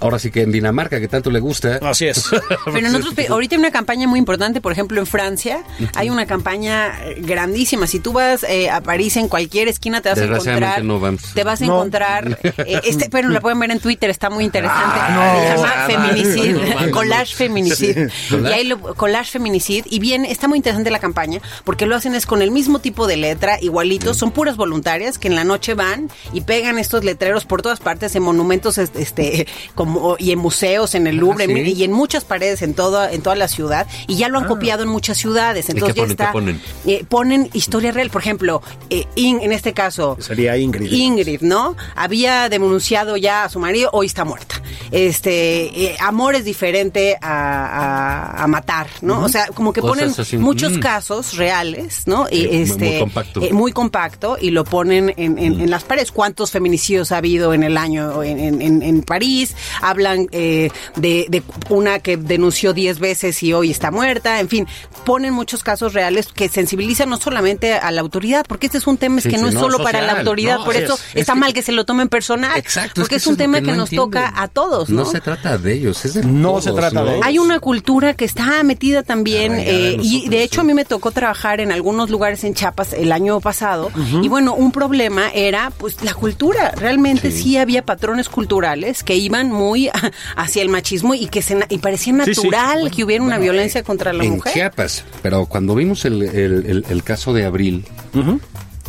[0.00, 1.78] ahora sí que en Dinamarca, que tanto le gusta.
[1.82, 2.24] Así es.
[2.64, 5.62] Pero en otros, ahorita hay una campaña muy importante, por ejemplo, en Francia
[5.94, 7.86] hay una campaña eh, grandísima.
[7.86, 11.22] Si tú vas eh, a París en cualquier esquina te vas a encontrar, no vamos.
[11.34, 11.74] te vas a No.
[11.76, 14.98] encontrar, eh, este, pero la pueden ver en Twitter, está muy interesante.
[15.00, 15.48] Ah, no.
[15.48, 16.92] Se llama Ah, Feminicid, no, no, no.
[16.92, 17.96] Collage Feminicid.
[18.28, 18.36] Sí.
[18.42, 22.14] Y ahí lo, Collage Feminicid y bien, está muy interesante la campaña porque lo hacen
[22.14, 25.74] es con el mismo tipo de letra, igualitos, son puras voluntarias que en la noche
[25.74, 30.94] van y pegan estos letreros por todas partes en monumentos este como y en museos,
[30.94, 31.52] en el Louvre, Ah, sí.
[31.60, 34.46] en- y en muchas paredes en toda en toda la ciudad y ya lo han
[34.46, 35.66] copiado en muchas ciudades.
[35.66, 36.60] qué Entonces ya ponen, qué está ponen?
[36.86, 40.90] eh, ponen historia real, por ejemplo, eh, In- en este caso Sería Ingrid.
[40.92, 41.76] Ingrid, ¿no?
[41.96, 44.60] Había denunciado ya a su marido, hoy está muerta.
[44.90, 49.20] Este, eh, amor es diferente a, a- a matar, ¿no?
[49.24, 50.80] O sea, como que Cosas ponen muchos Mm.
[50.80, 52.26] casos reales, ¿no?
[52.30, 53.42] Y, muy- este, muy compacto.
[53.42, 56.12] eh, muy compacto y lo ponen en, en- en las paredes.
[56.12, 59.54] ¿Cuántos feminicidios ha habido en el año en- en- en París?
[59.80, 64.40] Hablan eh, de, de una que denunció 10 veces y hoy está muerta.
[64.40, 64.66] En fin,
[65.04, 68.98] ponen muchos casos reales que sensibilizan no solamente a la autoridad, porque este es un
[68.98, 71.00] tema es Sí, que sí, no es solo para la autoridad, no, por eso es.
[71.14, 72.58] Es está mal que se lo tomen personal.
[72.58, 73.00] Exacto.
[73.00, 75.02] Porque es, que un tema que, no nos toca a todos, ¿no?
[75.02, 77.26] No se trata de ellos, es de No todos, se trata de ellos.
[77.26, 80.60] Hay una cultura que está metida también eh, y de hecho sí.
[80.60, 83.90] a mí me tocó trabajar en algunos lugares en Chiapas el año pasado
[84.22, 86.72] y bueno, un problema era pues la cultura.
[86.72, 89.88] Realmente sí, había patrones culturales que iban muy
[90.36, 92.40] hacia el machismo y que se y parecía Sí, sí.
[92.48, 94.52] natural que hubiera una violencia contra la en mujer.
[94.52, 95.04] Chiapas.
[95.22, 97.84] Pero cuando vimos el, el- el- el caso de Abril,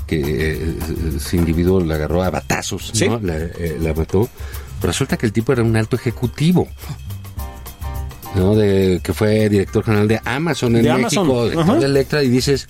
[0.08, 0.76] que eh,
[1.15, 3.08] ese individuo la agarró a batazos, Sí.
[3.08, 3.19] ¿no?
[3.19, 4.28] la, eh, la mató,
[4.82, 6.67] resulta que el tipo era un alto ejecutivo.
[8.36, 8.56] ¿no?
[8.56, 12.67] De, que fue director general de Amazon en De México, Amazon, de Electra, y dices,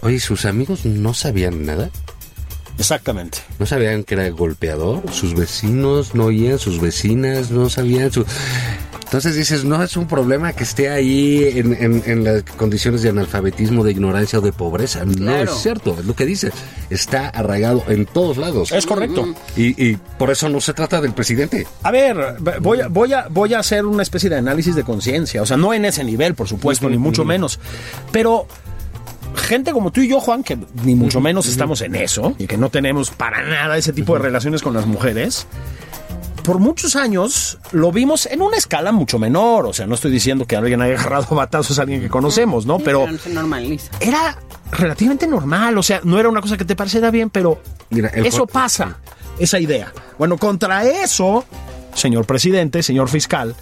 [0.00, 1.90] oye, sus amigos no sabían nada.
[2.78, 3.38] Exactamente.
[3.58, 8.12] No sabían que era golpeador, sus vecinos no oían, sus vecinas no sabían.
[8.12, 8.24] Su...
[9.04, 13.08] Entonces dices, no es un problema que esté ahí en, en- en las condiciones de
[13.08, 15.04] analfabetismo, de ignorancia o de pobreza.
[15.06, 15.44] No Claro.
[15.54, 16.52] es cierto, es lo que dice.
[16.90, 18.70] Está arraigado en todos lados.
[18.70, 19.26] Es correcto.
[19.56, 21.66] Y, y por eso no se trata del presidente.
[21.82, 25.40] A ver, voy a, voy a, voy a hacer una especie de análisis de conciencia.
[25.40, 27.58] O sea, no en ese nivel, por supuesto, ni mucho menos.
[28.12, 28.46] Pero
[29.34, 32.56] gente como tú y yo, Juan, que ni mucho menos estamos en eso y que
[32.56, 35.46] no tenemos para nada ese tipo de relaciones con las mujeres.
[36.42, 39.66] Por muchos años lo vimos en una escala mucho menor.
[39.66, 42.78] O sea, no estoy diciendo que alguien haya agarrado batazos a alguien que conocemos, ¿no?
[42.78, 43.06] Pero
[44.00, 44.38] era
[44.72, 45.76] relativamente normal.
[45.76, 47.60] O sea, no era una cosa que te pareciera bien, pero
[47.90, 48.96] Mira, eso pasa,
[49.38, 49.92] esa idea.
[50.18, 51.44] Bueno, contra eso,
[51.94, 53.54] señor presidente, señor fiscal,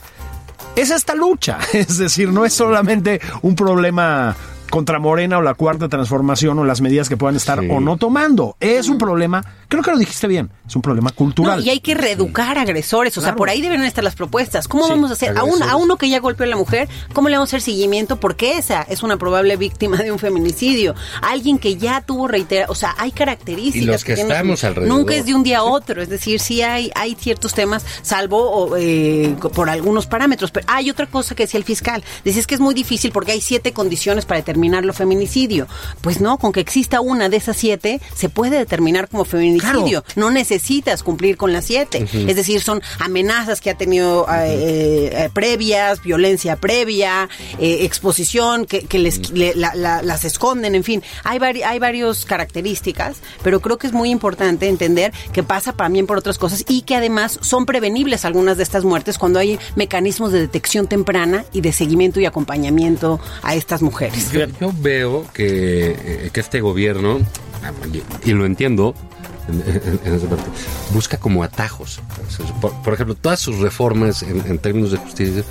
[0.76, 1.58] es esta lucha.
[1.72, 4.36] Es decir, no es solamente un problema
[4.76, 7.68] contra Morena o la cuarta transformación o las medidas que puedan estar Sí.
[7.70, 8.56] o no tomando.
[8.60, 11.60] Es un problema, creo que lo dijiste bien, es un problema cultural.
[11.60, 14.68] No, y hay que reeducar agresores, o sea, por ahí deben estar las propuestas.
[14.68, 15.34] ¿Cómo Sí, vamos a hacer?
[15.38, 17.62] A, un- a uno que ya golpeó a la mujer, ¿cómo le vamos a hacer
[17.62, 18.20] seguimiento?
[18.20, 20.94] Porque esa es una probable víctima de un feminicidio.
[21.22, 23.82] Alguien que ya tuvo reitera, o sea, hay características.
[23.82, 24.94] Y los que tienen- estamos alrededor.
[24.94, 28.76] Nunca es de un día a otro, es decir, sí hay, hay ciertos temas, salvo
[28.76, 30.50] eh, por algunos parámetros.
[30.50, 32.04] Pero hay otra cosa que decía el fiscal.
[32.26, 35.66] Decía es que es muy difícil porque hay siete condiciones para determinar lo feminicidio.
[36.00, 40.04] Pues no, con que exista una de esas siete, se puede determinar como feminicidio.
[40.16, 42.06] No necesitas cumplir con las siete.
[42.12, 48.80] Es decir, son amenazas que ha tenido eh, eh, previas, violencia previa, eh, exposición, que,
[48.82, 51.02] que les, le- la- la- las esconden, en fin.
[51.24, 56.06] Hay, vari- hay varias características, pero creo que es muy importante entender que pasa también
[56.06, 60.32] por otras cosas y que además son prevenibles algunas de estas muertes cuando hay mecanismos
[60.32, 64.28] de detección temprana y de seguimiento y acompañamiento a estas mujeres.
[64.60, 67.18] Yo, veo que, eh, que este gobierno,
[68.24, 68.94] y, lo entiendo,
[69.48, 70.44] en, en- en esa parte,
[70.92, 72.00] busca como atajos.
[72.60, 75.42] Por, por ejemplo, todas sus reformas en, en términos de justicia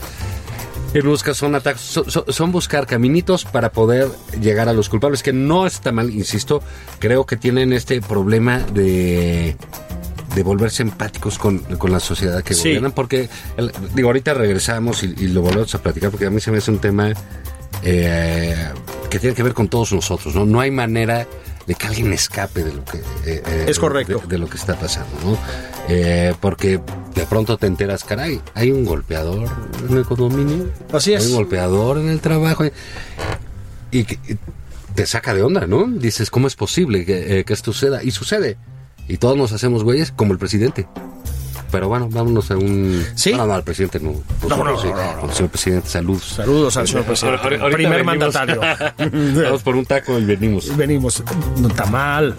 [1.04, 4.08] busca son ataques, son- son buscar caminitos para poder
[4.40, 6.62] llegar a los culpables, que no está mal, insisto,
[7.00, 9.58] creo que tienen este problema de
[10.34, 12.68] de volverse empáticos con, con la sociedad que Sí.
[12.70, 16.42] gobiernan, porque, el- digo, ahorita regresamos y, y lo volvemos a platicar, porque a mí
[16.42, 17.14] se me hace un tema
[17.84, 18.70] eh,
[19.10, 20.46] que tiene que ver con todos nosotros, ¿no?
[20.46, 21.28] No hay manera
[21.68, 22.98] de que alguien escape de lo que...
[22.98, 23.04] eh,
[23.46, 24.20] eh, Es correcto.
[24.20, 25.38] De, de lo que está pasando, ¿no?
[25.90, 26.80] Eh, porque
[27.16, 29.48] de pronto te enteras, caray, hay un golpeador
[29.90, 30.70] en el condominio.
[30.92, 31.24] Así es.
[31.24, 32.66] Hay un golpeador en el trabajo.
[33.92, 34.06] Y,
[34.96, 35.88] te saca de onda, ¿no?
[35.88, 38.02] Dices, ¿cómo es posible que, que esto suceda?
[38.04, 38.58] Y sucede.
[39.08, 40.88] Y todos nos hacemos güeyes como el presidente.
[41.76, 43.06] Pero bueno, vámonos a un...
[43.16, 43.34] ¿Sí?
[43.34, 44.14] No, no, al presidente no.
[44.48, 44.88] No, no, sí.
[44.88, 45.34] no, no, no.
[45.34, 46.22] Señor presidente, salud.
[46.22, 47.38] Saludos al señor presidente.
[47.50, 48.06] Primer venimos.
[48.06, 48.62] mandatario.
[49.44, 50.74] Vamos por un taco y venimos.
[50.78, 51.22] Venimos.
[51.58, 52.34] No está mal.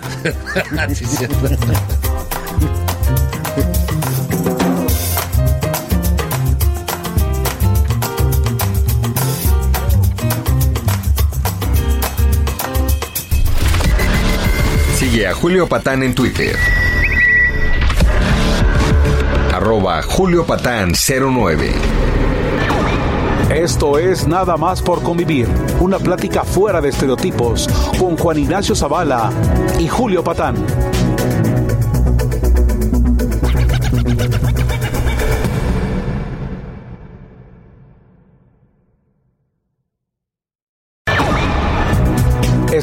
[14.94, 16.56] Sigue a Julio Patán en Twitter.
[19.56, 21.72] Arroba Julio Patán 09.
[23.48, 25.48] Esto es Nada más por convivir,
[25.80, 27.66] una plática fuera de estereotipos
[27.98, 29.30] con Juan Ignacio Zavala
[29.78, 30.56] y Julio Patán.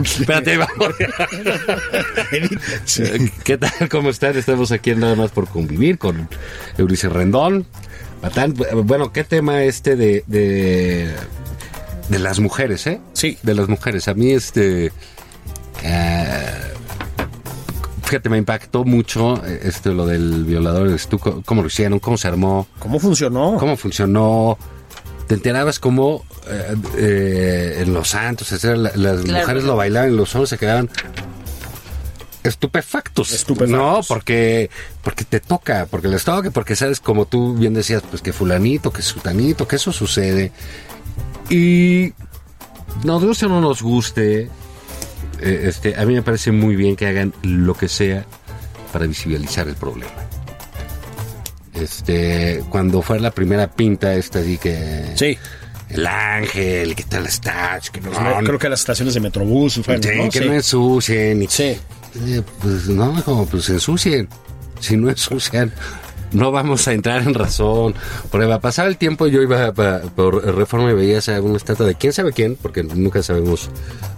[0.20, 0.94] Espérate, vamos.
[3.44, 3.88] ¿Qué tal?
[3.90, 4.36] ¿Cómo están?
[4.36, 6.28] Estamos aquí en Nada más por convivir con
[6.78, 7.66] Eurice Rendón.
[8.84, 11.10] Bueno, ¿qué tema este de, de,
[12.08, 13.00] de las mujeres, eh?
[13.12, 13.38] Sí.
[13.42, 14.08] De las mujeres.
[14.08, 14.92] A mí, este.
[15.82, 16.60] eh,
[18.04, 20.94] fíjate, me impactó mucho eh, este, lo del violador.
[21.08, 21.98] Tú, ¿Cómo lo hicieron?
[21.98, 22.66] ¿Cómo se armó?
[22.78, 23.56] ¿Cómo funcionó?
[23.58, 24.58] cómo funcionó.
[25.26, 29.40] Te enterabas cómo eh, eh, en Los Santos, etcétera, la- las Claro.
[29.40, 30.88] mujeres lo bailaban y los hombres se quedaban
[32.42, 33.32] estupefactos.
[33.32, 33.76] Estupefactos.
[33.78, 34.70] No, porque,
[35.02, 38.92] porque te toca, porque les toca, porque sabes, como tú bien decías, pues que fulanito,
[38.92, 40.52] que sutanito, que eso sucede.
[41.50, 42.12] Y
[43.04, 44.48] nos guste o no nos guste,
[45.40, 48.24] eh, este, a mí me parece muy bien que hagan lo que sea
[48.92, 50.10] para visibilizar el problema.
[51.74, 55.38] Este, cuando fue la primera pinta esta así que Sí.
[55.90, 58.10] El ángel, que tal está, que no,
[58.44, 60.30] Creo que las estaciones de Metrobús Sí, ¿no?
[60.30, 60.44] que Sí.
[60.44, 61.42] no ensucien.
[61.42, 61.76] Y, Sí.
[62.16, 64.28] Eh, pues no, como pues ensucien.
[64.80, 65.72] Si no ensucian,
[66.32, 67.94] no vamos a entrar en razón.
[68.30, 71.86] Porque va a pasar el tiempo, yo iba por reforma y veía esa- una estatua
[71.86, 73.68] de quién sabe quién, porque nunca sabemos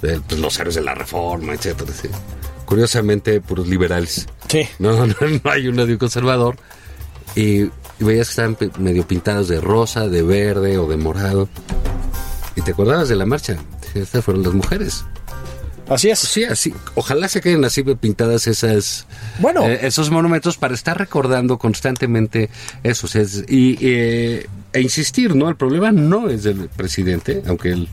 [0.03, 1.91] de, pues, los héroes de la reforma, etcétera.
[2.01, 2.09] sí.
[2.65, 4.27] Curiosamente, puros liberales.
[4.49, 4.67] Sí.
[4.79, 6.57] No, no, no hay uno de un conservador.
[7.35, 7.65] Y,
[8.03, 11.49] y veías que estaban medio pintados de rosa, de verde o de morado.
[12.57, 13.57] Y te acordabas de la marcha.
[13.95, 15.05] Estas fueron las mujeres.
[15.88, 16.19] Así es.
[16.19, 16.75] Sí, así.
[16.95, 19.07] Ojalá se queden así pintadas esas.
[19.38, 19.65] Bueno.
[19.69, 22.51] eh, esos monumentos para estar recordando constantemente
[22.83, 23.07] eso.
[23.07, 25.49] o sea, es- y, eh, e insistir, ¿no?
[25.49, 27.88] El problema no es del presidente, aunque él.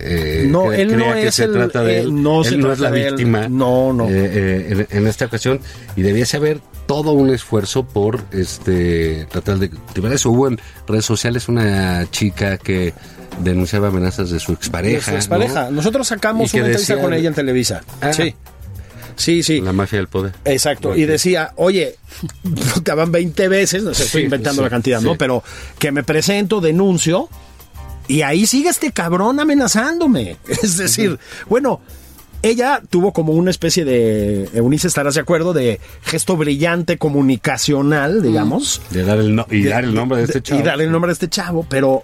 [0.00, 2.22] eh, No, él no crea que es se el- trata de él.
[2.22, 3.48] no él se no es la víctima.
[3.48, 4.08] No, no.
[4.08, 5.60] en, en esta ocasión.
[5.96, 6.60] Y debiese haber
[6.92, 10.30] todo un esfuerzo por este tratar de activar eso.
[10.30, 12.92] Hubo en redes sociales una chica que
[13.40, 15.10] denunciaba amenazas de su De expareja.
[15.12, 15.64] su expareja.
[15.64, 15.70] ¿no?
[15.76, 17.80] Nosotros sacamos una entrevista con ella en Televisa.
[18.02, 18.12] Ah.
[18.12, 18.34] Sí.
[19.16, 19.62] Sí, sí.
[19.62, 20.34] La mafia del poder.
[20.44, 20.94] Exacto.
[20.94, 21.96] Y decía, oye,
[22.84, 25.04] te van 20 veces, no sé, estoy Sí, inventando sí, la cantidad, sí.
[25.06, 25.16] ¿no?
[25.16, 25.42] Pero
[25.78, 27.30] que me presento, denuncio,
[28.06, 30.36] y ahí sigue este cabrón amenazándome.
[30.62, 31.80] Es decir, bueno,
[32.42, 38.82] ella tuvo como una especie de, Eunice, estarás de acuerdo, de gesto brillante comunicacional, digamos.
[38.90, 40.60] De dar el no- y dar el nombre de este chavo.
[40.60, 42.02] Y darle el nombre de este chavo, pero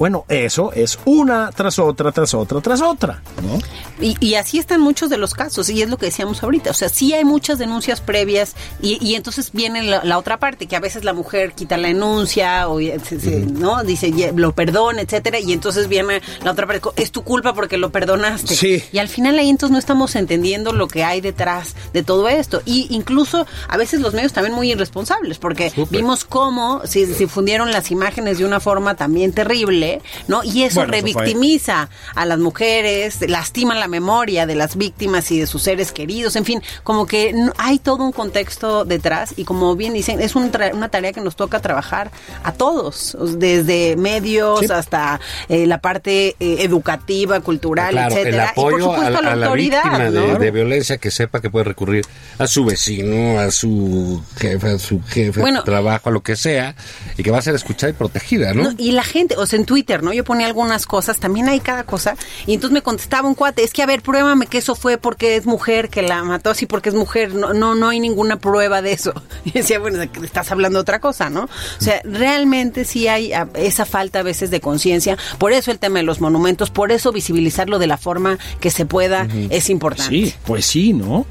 [0.00, 3.58] Bueno, eso es una tras otra, tras otra, tras otra, ¿no?
[4.04, 6.70] Y, y así están muchos de los casos, y es lo que decíamos ahorita.
[6.70, 10.66] O sea, sí hay muchas denuncias previas, y, y entonces viene la, la otra parte,
[10.66, 13.84] que a veces la mujer quita la denuncia, o se- ¿no?
[13.84, 17.76] Dice, "Ye- lo perdona, etcétera, y entonces viene la otra parte, es tu culpa porque
[17.76, 18.54] lo perdonaste.
[18.56, 18.82] Sí.
[18.92, 22.62] Y al final ahí entonces no estamos entendiendo lo que hay detrás de todo esto.
[22.64, 27.70] Y incluso a veces los medios también muy irresponsables, porque vimos cómo se se difundieron
[27.70, 29.89] las imágenes de una forma también terrible,
[30.28, 30.42] ¿no?
[30.44, 35.46] Y eso Bueno, revictimiza a las mujeres, lastima la memoria de las víctimas y de
[35.46, 39.92] sus seres queridos, en fin, como que hay todo un contexto detrás y como bien
[39.94, 42.10] dicen, es un tra- una tarea que nos toca trabajar
[42.44, 44.66] a todos, desde medios Sí.
[44.70, 48.44] hasta eh, la parte eh, educativa, cultural, Claro, el etcétera.
[48.46, 50.38] y apoyo por supuesto a, la a la autoridad, víctima de, ¿no?
[50.38, 52.04] de violencia que sepa que puede recurrir
[52.38, 55.60] a su vecino, a su jefe, a su jefe Bueno.
[55.60, 56.74] de trabajo, a lo que sea,
[57.16, 58.64] y que va a ser escuchada y protegida, ¿no?
[58.64, 60.12] No, y la gente, o sea, en Twitter, ¿no?
[60.12, 62.16] Yo ponía algunas cosas, también hay cada cosa,
[62.46, 65.36] y entonces me contestaba un cuate, es que a ver, pruébame que eso fue porque
[65.36, 68.82] es mujer, que la mató así porque es mujer, no, no, no hay ninguna prueba
[68.82, 69.12] de eso.
[69.44, 71.44] Y decía, bueno, estás hablando de otra cosa, ¿no?
[71.44, 71.48] O
[71.82, 75.98] sea, realmente sí hay a- esa falta a veces de conciencia, por eso el tema
[75.98, 80.10] de los monumentos, por eso visibilizarlo de la forma que se pueda es importante.
[80.14, 81.26] Sí, pues sí, ¿no?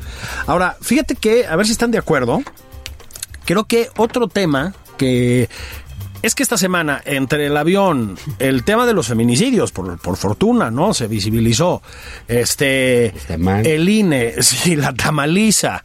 [0.48, 2.42] Ahora, fíjate que, a ver si están de acuerdo,
[3.46, 5.50] creo que otro tema que...
[6.22, 10.70] Es que esta semana, entre el avión, el tema de los feminicidios, por, por fortuna,
[10.70, 10.94] ¿no?
[10.94, 11.82] Se visibilizó.
[12.28, 13.14] Este.
[13.64, 15.84] El INE, sí, la tamaliza.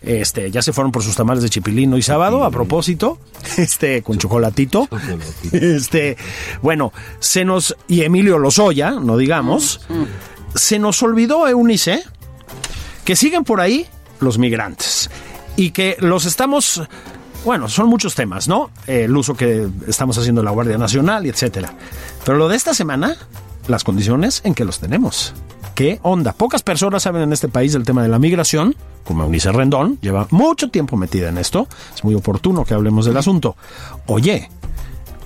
[0.00, 3.18] Este, ya se fueron por sus tamales de chipilino y sábado, a propósito.
[3.56, 4.88] Este, con chocolatito.
[5.52, 6.16] Este,
[6.62, 7.76] bueno, se nos.
[7.88, 9.80] Y Emilio Lozoya, no digamos.
[10.54, 12.04] Se nos olvidó, Eunice,
[13.04, 13.86] que siguen por ahí
[14.20, 15.10] los migrantes
[15.56, 16.82] y que los estamos,
[17.44, 18.70] bueno, son muchos temas, ¿no?
[18.86, 21.74] El uso que estamos haciendo de la Guardia Nacional etcétera.
[22.24, 23.16] Pero lo de esta semana,
[23.68, 25.34] las condiciones en que los tenemos.
[25.74, 26.32] ¿Qué onda?
[26.32, 30.26] Pocas personas saben en este país del tema de la migración, como Eunice Rendón, lleva
[30.30, 33.56] mucho tiempo metida en esto, es muy oportuno que hablemos del asunto.
[34.06, 34.50] Oye,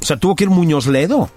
[0.00, 1.30] o sea, tuvo que ir Muñoz Ledo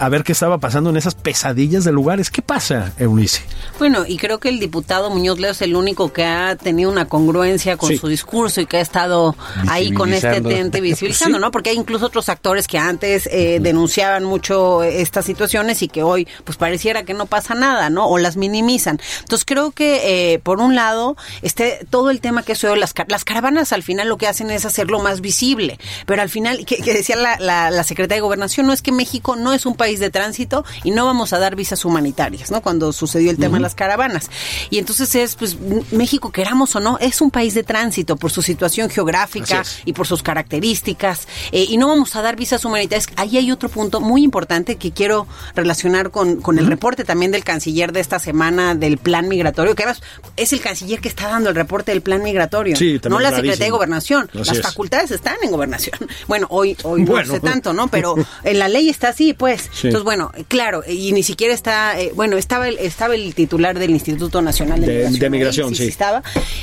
[0.00, 2.30] a ver qué estaba pasando en esas pesadillas de lugares.
[2.30, 3.42] ¿Qué pasa, Eunice?
[3.78, 7.04] Bueno, y creo que el diputado Muñoz Leo es el único que ha tenido una
[7.04, 7.98] congruencia con Sí.
[7.98, 9.36] su discurso y que ha estado
[9.68, 11.42] ahí con este tente visibilizando, Sí.
[11.42, 11.50] ¿no?
[11.50, 16.26] Porque hay incluso otros actores que antes eh, denunciaban mucho estas situaciones y que hoy
[16.44, 18.06] pues pareciera que no pasa nada, ¿no?
[18.06, 18.98] O las minimizan.
[19.20, 22.94] Entonces creo que eh, por un lado este todo el tema que es hoy las,
[22.94, 26.64] car- las caravanas al final lo que hacen es hacerlo más visible, pero al final
[26.64, 29.66] que, que decía la, la, la secretaria de Gobernación no es que México no es
[29.66, 32.60] un país de tránsito y no vamos a dar visas humanitarias, ¿no?
[32.62, 34.30] Cuando sucedió el tema de las caravanas.
[34.70, 35.56] Y entonces es, pues,
[35.90, 40.06] México, queramos o no, es un país de tránsito por su situación geográfica y por
[40.06, 41.26] sus características.
[41.52, 43.08] eh, y no vamos a dar visas humanitarias.
[43.16, 45.26] Ahí hay otro punto muy importante que quiero
[45.56, 49.82] relacionar con, con el reporte también del canciller de esta semana del plan migratorio, que
[49.84, 50.02] además
[50.36, 53.30] es el canciller que está dando el reporte del plan migratorio, Sí, no la.
[53.30, 54.28] Secretaría de Gobernación.
[54.30, 54.62] Así Las es.
[54.62, 55.96] facultades están en gobernación.
[56.26, 57.88] Bueno, hoy, hoy no sé tanto, ¿no?
[57.90, 59.68] Pero en la ley está así, pues.
[59.80, 59.86] Sí.
[59.88, 63.90] Entonces, bueno, claro, y ni siquiera está, eh, bueno, estaba el, estaba el titular del
[63.90, 65.18] Instituto Nacional de, De- Migración.
[65.20, 65.84] de ahí, Migración, sí.
[65.88, 66.22] estaba,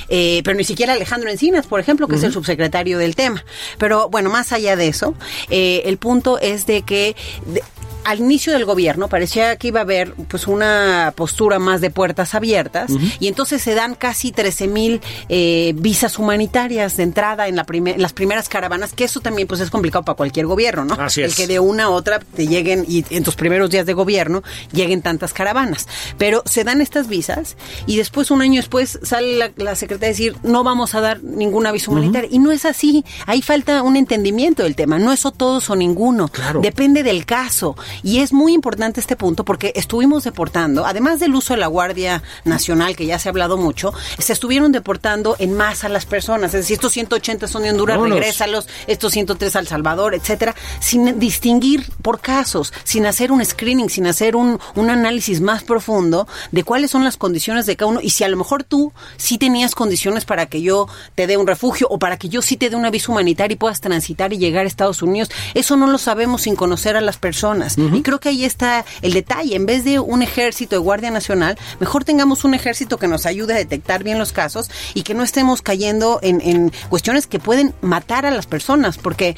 [0.09, 3.43] eh, pero ni siquiera Alejandro Encinas, por ejemplo, que es el subsecretario del tema.
[3.77, 5.15] Pero bueno, más allá de eso,
[5.49, 7.15] eh, el punto es de que
[7.47, 7.63] de-
[8.03, 12.35] al inicio del gobierno parecía que iba a haber pues una postura más de puertas
[12.35, 17.65] abiertas y entonces se dan casi 13 mil eh, visas humanitarias de entrada en la
[17.65, 20.93] prime- en las primeras caravanas, que eso también pues es complicado para cualquier gobierno, ¿no?
[20.93, 21.35] Así El es.
[21.35, 25.01] que de una a otra te lleguen y en tus primeros días de gobierno lleguen
[25.01, 25.87] tantas caravanas.
[26.17, 27.55] Pero se dan estas visas
[27.85, 31.23] y después, un año después, sale la, la secretaria a decir no vamos a dar
[31.23, 32.29] ninguna visa humanitaria.
[32.31, 33.03] Y no es así.
[33.25, 34.99] Ahí falta un entendimiento del tema.
[34.99, 36.27] No es o todos o ninguno.
[36.27, 36.61] Claro.
[36.61, 37.75] Depende del caso.
[38.03, 42.23] Y es muy importante este punto porque estuvimos deportando, además del uso de la Guardia
[42.45, 46.53] Nacional, que ya se ha hablado mucho, se estuvieron deportando en masa a las personas.
[46.53, 48.19] Es decir, estos 180 son de Honduras, Vámonos.
[48.19, 54.07] regrésalos, estos 103 al Salvador, etcétera, sin distinguir por casos, sin hacer un screening, sin
[54.07, 58.11] hacer un, un análisis más profundo de cuáles son las condiciones de cada uno y
[58.11, 61.87] si a lo mejor tú sí tenías condiciones para que yo te dé un refugio
[61.89, 64.63] o para que yo sí te dé una visa humanitaria y puedas transitar y llegar
[64.63, 67.75] a Estados Unidos, eso no lo sabemos sin conocer a las personas.
[67.77, 69.55] Y creo que ahí está el detalle.
[69.55, 73.53] En vez de un ejército de Guardia Nacional, mejor tengamos un ejército que nos ayude
[73.53, 77.73] a detectar bien los casos y que no estemos cayendo en, en cuestiones que pueden
[77.81, 79.35] matar a las personas, porque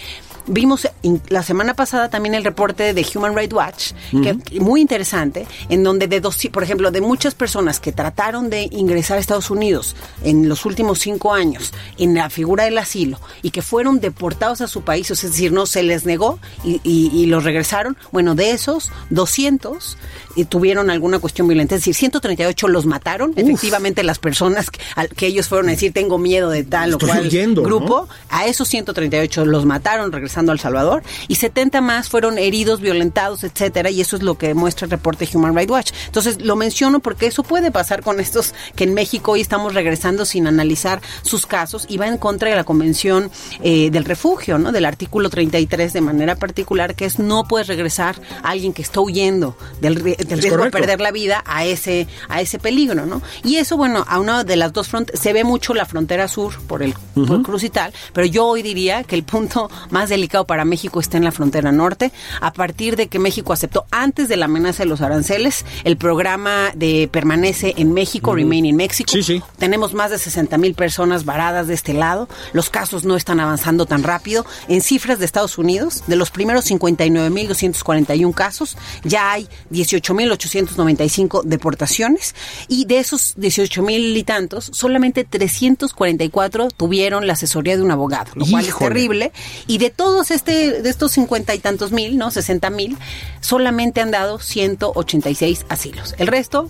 [0.49, 0.87] vimos
[1.29, 5.83] la semana pasada también el reporte de Human Rights Watch, que, que muy interesante, en
[5.83, 9.95] donde de dos, por ejemplo, de muchas personas que trataron de ingresar a Estados Unidos
[10.23, 14.67] en los últimos cinco años en la figura del asilo y que fueron deportados a
[14.67, 17.95] su país, es decir, no se les negó y, y- y los regresaron.
[18.11, 19.97] Bueno, de esos 200
[20.35, 23.33] eh, tuvieron alguna cuestión violenta, es decir, 138 los mataron.
[23.35, 24.69] Efectivamente, las personas
[25.15, 27.67] que, ellos fueron a decir tengo miedo de tal Estoy o cual huyendo, ¿no?
[27.67, 32.79] grupo, a esos 138 los mataron regresando a El Salvador y 70 más fueron heridos,
[32.81, 35.91] violentados, etcétera, y eso es lo que muestra el reporte Human Rights Watch.
[36.05, 40.25] Entonces, lo menciono porque eso puede pasar con estos que en México hoy estamos regresando
[40.25, 43.29] sin analizar sus casos y va en contra de la Convención
[43.61, 44.71] eh, del Refugio, ¿no?
[44.71, 49.01] Del artículo 33 de manera particular, que es no puedes regresar a alguien que está
[49.01, 53.21] huyendo del, del riesgo de perder la vida a ese a ese peligro, ¿no?
[53.43, 56.59] Y eso, bueno, a una de las dos fronteras, se ve mucho la frontera sur
[56.67, 60.09] por el, por el Cruz y tal, pero yo hoy diría que el punto más
[60.19, 62.11] delicado para México está en la frontera norte,
[62.41, 66.71] a partir de que México aceptó antes de la amenaza de los aranceles el programa
[66.75, 69.11] de permanece en México, Remain in Mexico.
[69.11, 69.41] Sí, sí.
[69.57, 72.27] Tenemos más de 60 mil personas varadas de este lado.
[72.53, 74.45] Los casos no están avanzando tan rápido.
[74.67, 82.35] En cifras de Estados Unidos, de los primeros 59.241 casos, ya hay 18.895 deportaciones.
[82.67, 88.45] Y de esos 18.000 y tantos, solamente 344 tuvieron la asesoría de un abogado, lo
[88.45, 89.31] cual es terrible.
[89.67, 92.31] Y de todos este, de estos 50 y tantos mil, ¿no?
[92.31, 92.97] 60 mil,
[93.41, 96.15] solamente han dado 186 asilos.
[96.17, 96.69] El resto,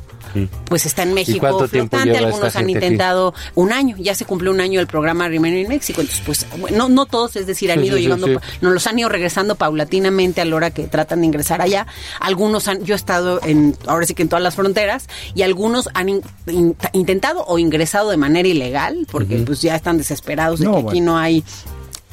[0.65, 2.17] pues está en México flotante.
[2.17, 2.73] Algunos han aquí?
[2.73, 6.45] intentado un año, ya se cumplió un año el programa Remain in México, entonces pues
[6.71, 8.27] no, no todos, es decir, han ido sí, sí, llegando,
[8.61, 11.87] nos los han ido regresando paulatinamente a la hora que tratan de ingresar allá.
[12.19, 15.89] Algunos han, yo he estado en, ahora sí que en todas las fronteras, y algunos
[15.93, 20.65] han in- in- intentado o ingresado de manera ilegal, porque pues ya están desesperados de
[20.65, 21.43] No, que aquí no hay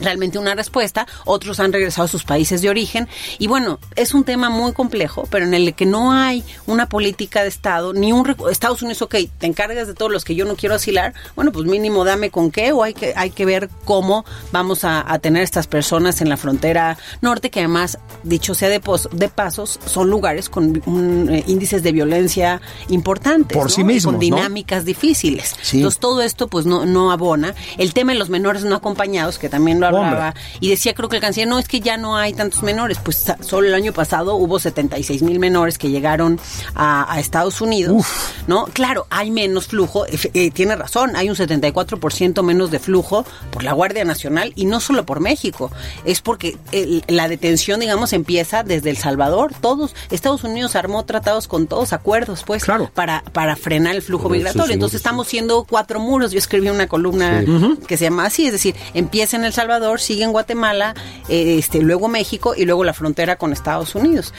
[0.01, 4.25] realmente una respuesta, otros han regresado a sus países de origen y bueno, es un
[4.25, 8.35] tema muy complejo, pero en el que no hay una política de Estado, ni un
[8.51, 11.65] Estados Unidos, ok, te encargas de todos los que yo no quiero asilar, bueno, pues
[11.67, 15.43] mínimo dame con qué o hay que hay que ver cómo vamos a, a tener
[15.43, 20.11] estas personas en la frontera norte, que además, dicho sea de, pos- de pasos, son
[20.11, 23.71] lugares con un, eh, índices de violencia importantes, Por ¿no?
[23.71, 24.21] sí mismos, con ¿no?
[24.37, 25.55] dinámicas difíciles.
[25.63, 25.79] Sí.
[25.79, 27.55] Entonces todo esto pues no, no abona.
[27.79, 30.41] El tema de los menores no acompañados, que también lo hablaba, Hombre.
[30.61, 33.25] y decía creo que el canciller, no, es que ya no hay tantos menores, pues
[33.41, 36.39] solo el año pasado hubo 76 mil menores que llegaron
[36.75, 38.05] a, a Estados Unidos,
[38.47, 38.65] ¿no?
[38.73, 43.63] Claro, hay menos flujo, efe- eh, tiene razón, hay un 74% menos de flujo por
[43.65, 45.71] la Guardia Nacional y no solo por México,
[46.05, 51.49] es porque el- la detención, digamos, empieza desde El Salvador, todos, Estados Unidos armó tratados
[51.49, 52.91] con todos, acuerdos, pues, Claro.
[52.95, 54.75] para, para frenar el flujo migratorio.
[54.75, 56.33] Entonces estamos siendo cuatro muros.
[56.33, 57.79] Yo escribí una columna Sí.
[57.87, 60.95] que se llama así, es decir, empieza en El Salvador, sigue en Guatemala,
[61.29, 64.33] eh, este, luego México y luego la frontera con Estados Unidos.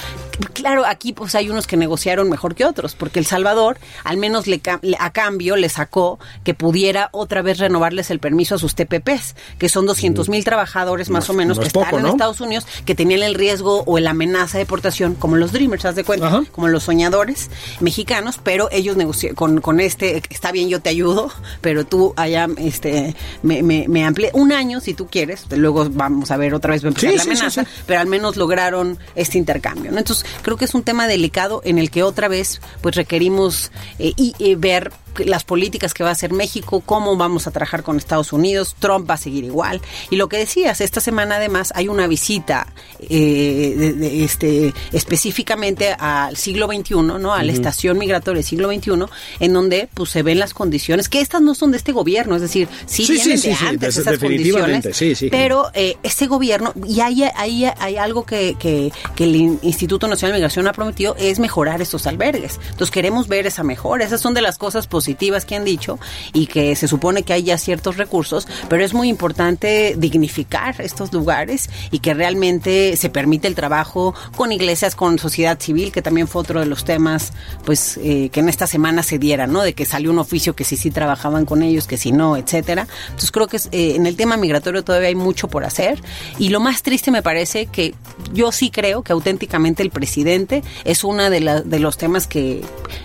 [0.54, 4.48] Claro, aquí pues hay unos que negociaron mejor que otros, porque El Salvador al menos
[4.48, 8.76] le, le- a cambio le sacó que pudiera otra vez renovarles el permiso a sus
[8.76, 12.00] TPPs, que son 200 mil trabajadores más No o menos no que es poco, están
[12.00, 12.12] en ¿no?
[12.12, 15.96] Estados Unidos, que tenían el riesgo o la amenaza de deportación, como los Dreamers, haz
[15.96, 16.44] de cuenta, Ajá.
[16.52, 21.32] como los soñadores mexicanos, pero ellos negociaron con, con este, está bien, yo te ayudo,
[21.62, 26.32] pero tú allá este, me, me, me amplié un año si tú quieres, luego vamos
[26.32, 27.70] a ver otra vez va a empezar Sí, la sí, amenaza, sí.
[27.86, 29.92] pero al menos lograron este intercambio.
[29.92, 29.98] ¿no?
[29.98, 34.14] Entonces, creo que es un tema delicado en el que otra vez pues requerimos eh,
[34.16, 34.92] y, eh, ver
[35.26, 39.10] las políticas que va a hacer México, cómo vamos a trabajar con Estados Unidos, Trump
[39.10, 39.82] va a seguir igual.
[40.10, 42.68] Y lo que decías, esta semana además hay una visita
[43.10, 47.34] eh, de- de este, específicamente al siglo XXI, ¿no?
[47.34, 48.92] A la estación migratoria del siglo XXI,
[49.40, 52.42] en donde pues se ven las condiciones, que estas no son de este gobierno, es
[52.42, 55.30] decir, sí, Sí, vienen sí, de sí, antes de- esas condiciones, sí, sí.
[55.30, 60.34] pero eh, este gobierno, y ahí, ahí hay algo que, que, que el Instituto Nacional
[60.34, 62.60] de Migración ha prometido, es mejorar estos albergues.
[62.72, 64.04] Entonces queremos ver esa mejora.
[64.06, 66.00] Esas son de las cosas positivas que han dicho
[66.34, 71.14] y que se supone que hay ya ciertos recursos, pero es muy importante dignificar estos
[71.14, 76.28] lugares y que realmente se permite el trabajo con iglesias, con sociedad civil, que también
[76.28, 77.32] fue otro de los temas,
[77.64, 79.62] pues, eh, que en esta semana se diera, ¿no?
[79.62, 82.86] De que salió un oficio que sí, sí trabajaban con ellos, que si no, etcétera.
[83.06, 86.02] Entonces creo que eh, en el tema migratorio todavía hay mucho por hacer
[86.38, 87.96] y lo más triste me parece que
[88.34, 92.62] yo sí creo que auténticamente el presidente es una de, de los temas que,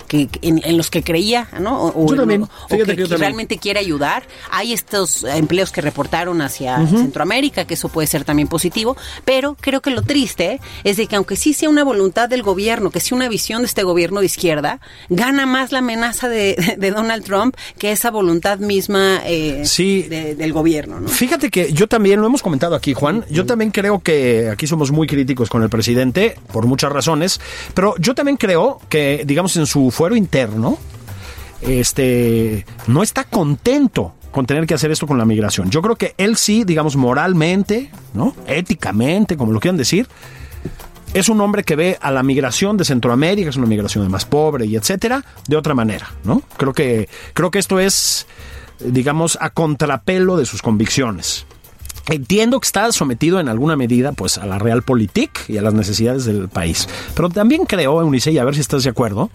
[0.09, 1.92] que- en, en los que creía, ¿no?
[1.95, 2.43] O, Yo también.
[2.43, 3.21] o Fíjate que, que yo también.
[3.21, 4.25] realmente quiere ayudar.
[4.51, 9.81] Hay estos empleos que reportaron hacia Centroamérica, que eso puede ser también positivo, pero creo
[9.81, 13.17] que lo triste es de que aunque sí sea una voluntad del gobierno, que sea
[13.17, 17.57] una visión de este gobierno de izquierda, gana más la amenaza de, de Donald Trump
[17.79, 20.03] que esa voluntad misma eh, Sí.
[20.03, 21.01] de- del gobierno.
[21.01, 21.09] ¿no?
[21.09, 24.91] Fíjate que yo también, lo hemos comentado aquí, Juan, yo también creo que aquí somos
[24.91, 27.41] muy críticos con el presidente por muchas razones,
[27.75, 30.79] pero yo también creo que, digamos, en su fuero interno,
[31.63, 35.71] este, no está contento con tener que hacer esto con la migración.
[35.71, 38.35] Yo creo que él sí, digamos, moralmente, ¿no?
[38.47, 40.09] Éticamente, como lo quieran decir,
[41.15, 44.65] es un hombre que ve a la migración de Centroamérica, es una migración más pobre
[44.65, 46.43] y etcétera, de otra manera, ¿no?
[46.57, 48.27] Creo que, creo que esto es,
[48.81, 51.45] digamos, a contrapelo de sus convicciones.
[52.09, 56.25] Entiendo que está sometido en alguna medida pues a la realpolitik y a las necesidades
[56.25, 56.89] del país.
[57.15, 59.31] Pero también creo, Eunice, y a ver si estás de acuerdo,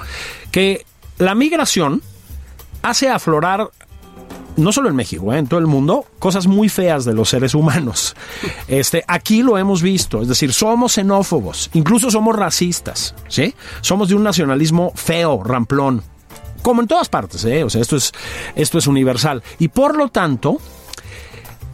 [0.51, 0.85] que
[1.17, 2.01] la migración
[2.81, 3.69] hace aflorar
[4.57, 5.37] no solo en México, ¿eh?
[5.37, 8.15] en todo el mundo, cosas muy feas de los seres humanos.
[8.67, 13.55] Este, aquí lo hemos visto, es decir, somos xenófobos, incluso somos racistas, ¿sí?
[13.81, 16.03] Somos de un nacionalismo feo, ramplón,
[16.61, 17.63] como en todas partes, ¿eh?
[17.63, 18.11] O sea, esto es,
[18.55, 19.41] esto es universal.
[19.57, 20.57] Y por lo tanto,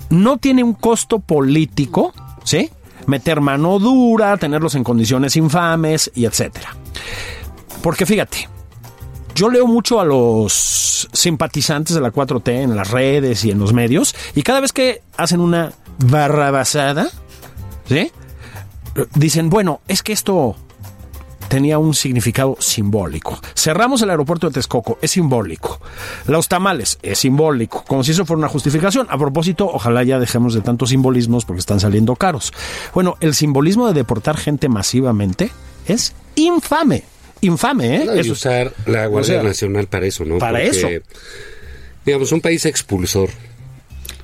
[0.10, 2.70] no tiene un costo político, ¿sí?
[3.08, 6.76] Meter mano dura, tenerlos en condiciones infames y etcétera.
[7.82, 8.48] Porque fíjate,
[9.36, 13.74] yo leo mucho a los simpatizantes de la 4T en las redes y en los
[13.74, 17.10] medios, y cada vez que hacen una barrabasada,
[17.88, 18.12] ¿sí?
[19.16, 20.56] Dicen, bueno, es que esto
[21.54, 23.40] tenía un significado simbólico.
[23.56, 25.80] Cerramos el aeropuerto de Texcoco, es simbólico.
[26.26, 27.84] Los tamales, es simbólico.
[27.88, 29.06] Como si eso fuera una justificación.
[29.10, 32.54] A propósito, ojalá ya dejemos de tantos simbolismos porque están saliendo caros.
[32.94, 35.52] Bueno, el simbolismo de deportar gente masivamente
[35.86, 37.04] es infame.
[37.44, 38.06] Infame, ¿eh?
[38.06, 40.38] No, usar la Guardia o sea, Nacional para eso, ¿no?
[40.40, 40.88] para eso.
[42.06, 43.30] Digamos, un país expulsor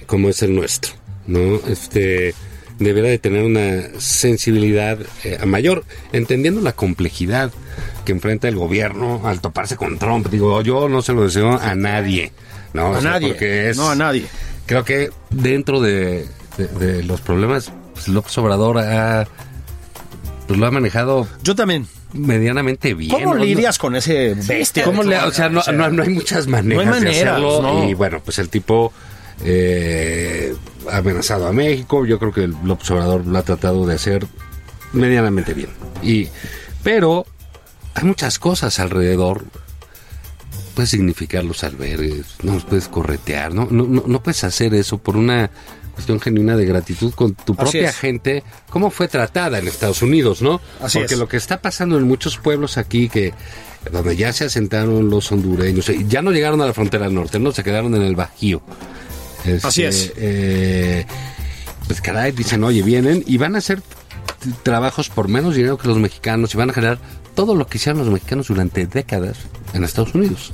[0.06, 0.94] como es el nuestro,
[1.28, 1.56] ¿no?
[1.68, 2.34] Este
[2.80, 7.52] deberá de tener una sensibilidad eh, a mayor, entendiendo la complejidad
[8.06, 10.28] que enfrenta el gobierno al toparse con Trump.
[10.30, 12.32] Digo, yo no se lo deseo a nadie,
[12.74, 12.88] ¿no?
[12.88, 13.28] A O sea, nadie.
[13.30, 14.26] porque es- No, a nadie.
[14.66, 16.26] Creo que dentro de,
[16.58, 19.28] de- de los problemas, pues López Obrador ha,
[20.48, 21.86] pues lo ha manejado Yo también.
[22.14, 23.12] Medianamente bien.
[23.12, 23.44] ¿Cómo ¿no?
[23.44, 24.84] lidias con ese bestia?
[24.84, 27.62] ¿Cómo le, o sea, no, no- no hay muchas maneras hay de maneras, hacerlo.
[27.62, 27.90] no.
[27.90, 28.92] Y bueno, pues el tipo
[29.44, 30.56] eh,
[30.92, 32.06] ha amenazado a México.
[32.06, 34.26] Yo creo que el Obrador lo ha tratado de hacer
[34.94, 35.70] medianamente bien.
[36.02, 36.28] Y,
[36.84, 37.26] pero
[37.96, 39.46] hay muchas cosas alrededor.
[40.76, 45.18] Puedes significar los albergues, no los puedes corretear, no, no, no puedes hacer eso por
[45.18, 45.52] una
[46.00, 50.62] cuestión genuina de gratitud con tu propia gente, cómo fue tratada en Estados Unidos, ¿no?
[50.82, 51.20] Así Porque es.
[51.20, 53.34] lo que está pasando en muchos pueblos aquí que
[53.92, 57.52] donde ya se asentaron los hondureños, y ya no llegaron a la frontera norte, no
[57.52, 58.62] se quedaron en el Bajío.
[59.46, 60.14] Este, Así es.
[60.16, 61.06] eh,
[61.88, 63.82] pues caray, dicen, oye, vienen y van a hacer
[64.64, 67.00] trabajos por menos dinero que los mexicanos y van a generar
[67.36, 69.38] todo lo que hicieron los mexicanos durante décadas
[69.74, 70.54] en Estados Unidos.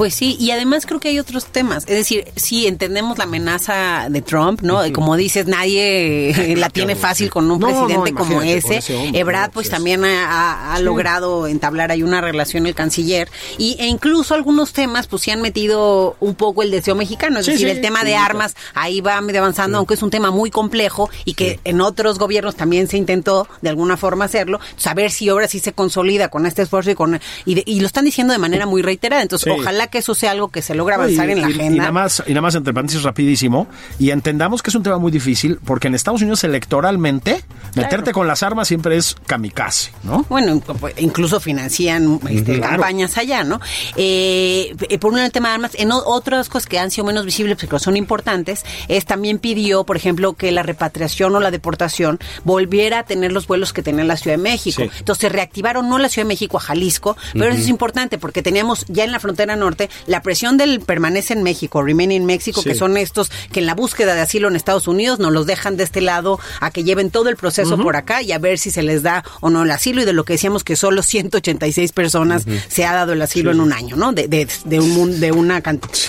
[0.00, 1.82] Pues sí, y además creo que hay otros temas.
[1.86, 4.80] Es decir, sí entendemos la amenaza de Trump, ¿no?
[4.94, 8.78] Como dices, nadie la tiene fácil con un No, no, presidente como ese.
[8.78, 13.28] ese hombre, pues pues, también ha, logrado entablar ahí una relación el canciller.
[13.58, 17.40] Y, e incluso algunos temas, pues sí han metido un poco el deseo mexicano.
[17.40, 20.08] Es Sí, decir, sí, el tema de armas, ahí va medio avanzando, aunque es un
[20.08, 24.60] tema muy complejo y que en otros gobiernos también se intentó de alguna forma hacerlo.
[24.78, 27.86] Saber si ahora sí se consolida con este esfuerzo y con y, de- y lo
[27.86, 29.20] están diciendo de manera muy reiterada.
[29.20, 31.74] Entonces, ojalá que eso sea algo que se logre avanzar Y- en la y- agenda.
[31.74, 33.66] Y nada, más, y nada más entre paréntesis rapidísimo.
[33.98, 38.26] Y entendamos que es un tema muy difícil porque en Estados Unidos electoralmente meterte con
[38.26, 40.24] las armas siempre es kamikaze, ¿no?
[40.28, 42.72] Bueno, pues, incluso financian este, Claro.
[42.72, 43.60] campañas allá, ¿no?
[43.96, 47.04] Eh, eh, por un lado el tema de armas, en otras cosas que han sido
[47.06, 51.50] menos visibles pero son importantes, es también pidió, por ejemplo, que la repatriación o la
[51.50, 54.82] deportación volviera a tener los vuelos que tenía la Ciudad de México.
[54.82, 54.90] Sí.
[54.98, 58.84] Entonces reactivaron no la Ciudad de México a Jalisco, pero eso es importante porque teníamos
[58.88, 59.69] ya en la frontera norte
[60.06, 62.70] la presión del permanece en México, remain in México, Sí.
[62.70, 65.76] que son estos que en la búsqueda de asilo en Estados Unidos nos los dejan
[65.76, 68.70] de este lado a que lleven todo el proceso por acá y a ver si
[68.70, 71.92] se les da o no el asilo y de lo que decíamos que solo 186
[71.92, 74.12] personas se ha dado el asilo en un año, ¿no?
[74.12, 75.62] De, de, de un de una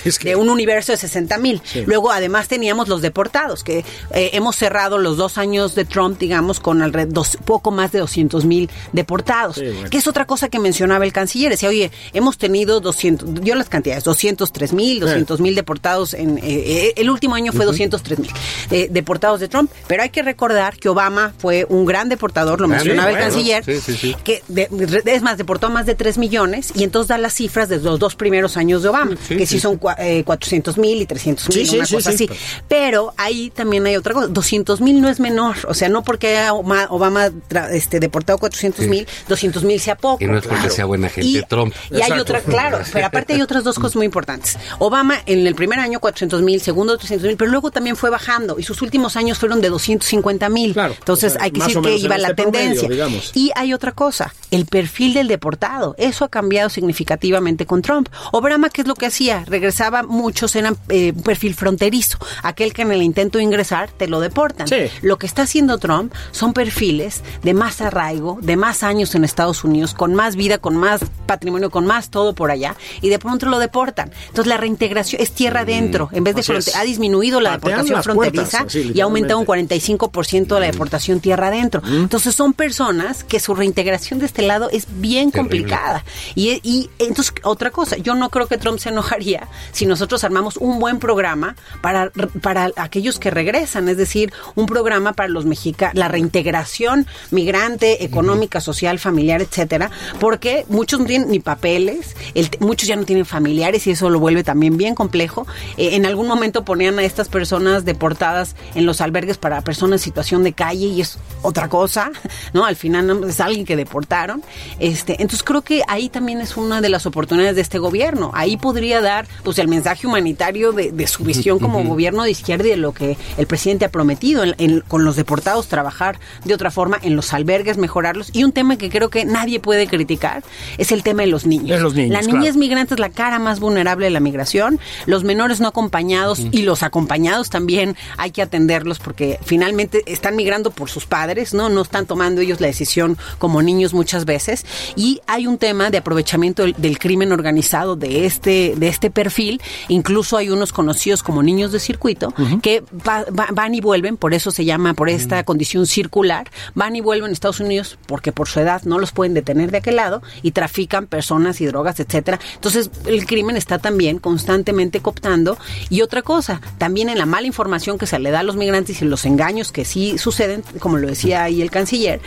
[0.05, 1.61] es que- de un universo de 60 mil.
[1.85, 3.79] Luego además teníamos los deportados que
[4.13, 7.99] eh, hemos cerrado los dos años de Trump, digamos, con alrededor dos, poco más de
[7.99, 9.59] 200 mil deportados,
[9.89, 11.51] que es otra cosa que mencionaba el canciller.
[11.51, 16.93] Decía, oye, hemos tenido 200, las cantidades, 203 mil, 200 mil deportados en eh, eh,
[16.97, 18.31] el último año fue 203 mil
[18.71, 22.65] eh, deportados de Trump, pero hay que recordar que Obama fue un gran deportador, lo
[22.65, 24.69] Ah, mencionaba sí, el bueno, canciller, sí, sí, que de-
[25.05, 27.99] es más, deportó a más de 3 millones y entonces da las cifras de los
[27.99, 31.87] dos primeros años de Obama, que sí, son eh, 400 mil y 300 mil, una
[31.87, 32.39] cosa sí, así.
[32.67, 36.37] pero- ahí también hay otra cosa, 200 mil no es menor, o sea, no porque
[36.37, 40.23] haya Obama tra- este, deportado 400 mil, 200 mil sea poco.
[40.23, 41.73] Y no es porque sea buena gente Y- Trump.
[41.89, 42.21] Y hay Exacto.
[42.23, 44.57] otra, claro, pero aparte hay otras dos cosas muy importantes.
[44.79, 48.59] Obama en el primer año 400 mil, segundo 300 mil, pero luego también fue bajando
[48.59, 50.73] y sus últimos años fueron de 250 mil.
[50.73, 52.89] Claro, Entonces o sea, hay que decir que iba la este tendencia.
[53.33, 55.95] Y hay otra cosa, el perfil del deportado.
[55.97, 58.09] Eso ha cambiado significativamente con Trump.
[58.31, 59.43] Obama, ¿qué es lo que hacía?
[59.45, 62.17] Regresaba, muchos eran eh, un perfil fronterizo.
[62.43, 64.67] Aquel que en el intento de ingresar te lo deportan.
[64.67, 64.89] Sí.
[65.01, 69.63] Lo que está haciendo Trump son perfiles de más arraigo, de más años en Estados
[69.63, 73.30] Unidos, con más vida, con más patrimonio, con más todo por allá, y de pronto
[73.39, 74.11] lo deportan.
[74.27, 78.59] Entonces la reintegración es tierra adentro, en vez de fronte- ha disminuido la deportación fronteriza
[78.59, 79.75] puertas, así, y ha aumentado un literalmente.
[79.75, 81.81] 45% la deportación tierra adentro.
[81.85, 85.39] Entonces son personas que su reintegración de este lado es bien Terrible.
[85.59, 86.05] complicada.
[86.35, 90.57] Y, y entonces, otra cosa, yo no creo que Trump se enojaría si nosotros armamos
[90.57, 92.11] un buen programa para,
[92.41, 98.59] para aquellos que regresan, es decir, un programa para los mexicanos, la reintegración migrante, económica,
[98.61, 103.87] social, familiar, etcétera, porque muchos no tienen ni papeles, el- muchos ya no tienen familiares
[103.87, 105.45] y eso lo vuelve también bien complejo.
[105.77, 110.03] Eh, en algún momento ponían a estas personas deportadas en los albergues para personas en
[110.03, 112.11] situación de calle y es otra cosa,
[112.53, 112.65] ¿no?
[112.65, 114.41] Al final es alguien que deportaron.
[114.79, 118.31] Este, entonces creo que ahí también es una de las oportunidades de este gobierno.
[118.33, 122.65] Ahí podría dar pues el mensaje humanitario de, de su visión como gobierno de izquierda
[122.67, 126.53] y de lo que el presidente ha prometido en- en- con los deportados trabajar de
[126.53, 128.29] otra forma en los albergues, mejorarlos.
[128.33, 130.43] Y un tema que creo que nadie puede criticar
[130.77, 131.77] es el tema de los niños.
[131.77, 132.37] Es los niños, La claro.
[132.39, 134.79] niñez migrante es la cara más vulnerable de la migración.
[135.05, 140.71] Los menores no acompañados y los acompañados también hay que atenderlos porque finalmente están migrando
[140.71, 141.69] por sus padres, ¿no?
[141.69, 144.65] No están tomando ellos la decisión como niños muchas veces.
[144.95, 149.61] Y hay un tema de aprovechamiento del, del crimen organizado de este, de este perfil.
[149.87, 154.33] Incluso hay unos conocidos como niños de circuito que va- va- van y vuelven, por
[154.33, 158.47] eso se llama, por esta condición circular, van y vuelven a Estados Unidos porque por
[158.47, 162.39] su edad no los pueden detener de aquel lado y trafican personas y drogas, etcétera.
[162.55, 165.57] Entonces, el crimen está también constantemente cooptando.
[165.89, 169.01] Y otra cosa, también en la mala información que se le da a los migrantes
[169.01, 172.21] y los engaños que sí suceden, como lo decía ahí el canciller,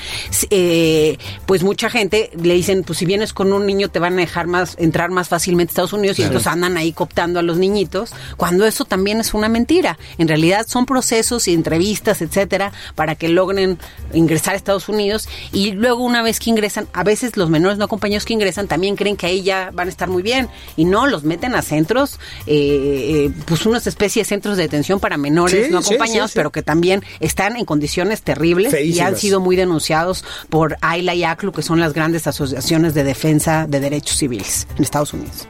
[0.51, 4.17] eh, pues mucha gente le dicen, pues si vienes con un niño te van a
[4.17, 7.59] dejar más, entrar más fácilmente a Estados Unidos y entonces andan ahí cooptando a los
[7.59, 9.99] niñitos, cuando eso también es una mentira.
[10.19, 13.79] En realidad son procesos y entrevistas, etcétera, para que logren
[14.13, 17.85] ingresar a Estados Unidos y luego una vez que ingresan, a veces los menores no
[17.85, 21.07] acompañados que ingresan también creen que ahí ya van a estar muy bien y no,
[21.07, 25.67] los meten a centros, eh, eh, pues unas especies de centros de detención para menores
[25.67, 26.39] Sí, no acompañados, sí, sí.
[26.39, 31.25] pero que también están en condiciones terribles y han sido muy denunciados por AILA y
[31.25, 35.47] ACLU, que son las grandes asociaciones de defensa de derechos civiles en Estados Unidos.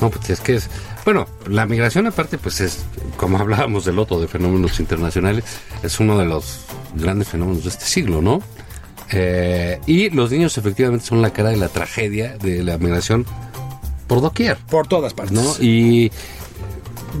[0.00, 0.68] No, pues es que es.
[1.04, 2.84] Bueno, la migración, aparte, pues es,
[3.16, 5.44] como hablábamos del otro de fenómenos internacionales,
[5.82, 6.60] es uno de los
[6.94, 8.42] grandes fenómenos de este siglo, ¿no?
[9.12, 13.24] Eh, y los niños, efectivamente, son la cara de la tragedia de la migración
[14.06, 15.32] por doquier, Por todas partes.
[15.32, 15.42] ¿no?
[15.62, 16.10] Y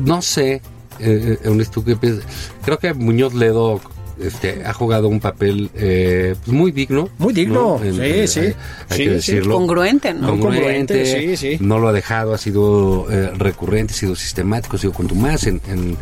[0.04, 0.62] no sé,
[1.00, 2.24] eh, Eunice, ¿tú qué piensas?
[2.64, 3.80] Creo que Muñoz Ledo
[4.20, 7.08] este, ha jugado un papel eh, pues muy digno.
[7.18, 7.84] Muy digno, ¿no?
[7.84, 8.40] En- sí, sí.
[8.40, 9.08] Hay, hay Sí, que sí.
[9.32, 9.54] decirlo.
[9.56, 10.28] Congruente, ¿no?
[10.28, 11.58] Congruente, Congruente, sí, sí.
[11.60, 15.60] no lo ha dejado, ha sido eh, recurrente, ha sido sistemático, ha sido contumaz en,
[15.68, 15.96] en,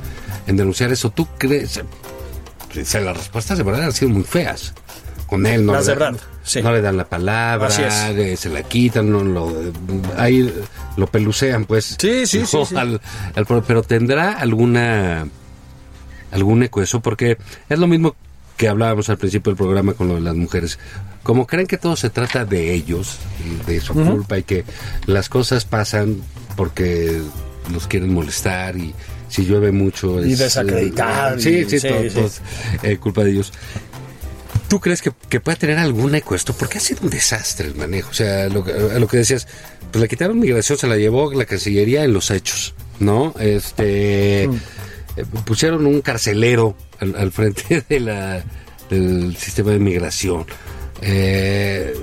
[0.47, 1.11] en denunciar eso.
[1.11, 1.79] ¿Tú crees?
[1.79, 4.75] O sea, las respuestas de verdad han sido muy feas.
[5.27, 6.63] Con él no, Las de Brad, sí.
[6.63, 7.69] no le dan la palabra,
[8.11, 9.53] eh, se la quitan, no, lo,
[10.17, 10.53] ahí
[10.97, 11.97] lo pelucean, pues.
[11.99, 12.65] Sí, sí, sí, ¿no?
[12.67, 12.77] sí.
[12.77, 13.01] Al-
[13.35, 15.27] al- pero tendrá alguna
[16.31, 17.39] algún eco eso, porque
[17.69, 18.15] es lo mismo
[18.57, 20.79] que hablábamos al principio del programa con lo de las mujeres.
[21.23, 23.19] Como creen que todo se trata de ellos,
[23.67, 24.65] de su culpa y que
[25.07, 26.19] las cosas pasan
[26.57, 27.21] porque
[27.73, 28.95] los quieren molestar y
[29.29, 32.11] si llueve mucho Y es, desacreditar, eh, sí, y- sí, sí, todo, sí.
[32.11, 32.31] todo
[32.83, 33.53] eh, culpa de ellos.
[34.75, 36.53] ¿Tú crees que, que puede tener algún eco esto?
[36.53, 38.11] Porque ha sido un desastre el manejo.
[38.11, 39.47] O sea, lo, que- a lo que decías,
[39.93, 43.33] pues le quitaron migración, se la llevó la Cancillería en los hechos, ¿no?
[43.39, 44.49] Este, eh,
[45.47, 48.43] pusieron un carcelero al, al frente de la,
[48.91, 50.45] del sistema de migración.
[51.03, 51.95] Eh,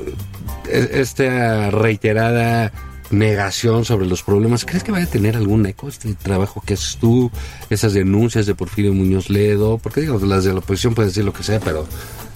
[0.69, 2.71] e- esta reiterada
[3.09, 6.95] negación sobre los problemas, ¿crees que vaya a tener algún eco este trabajo que haces
[7.01, 7.29] tú,
[7.69, 9.77] esas denuncias de Porfirio Muñoz Ledo?
[9.77, 11.85] Porque digo, las de la oposición pueden decir lo que sea, pero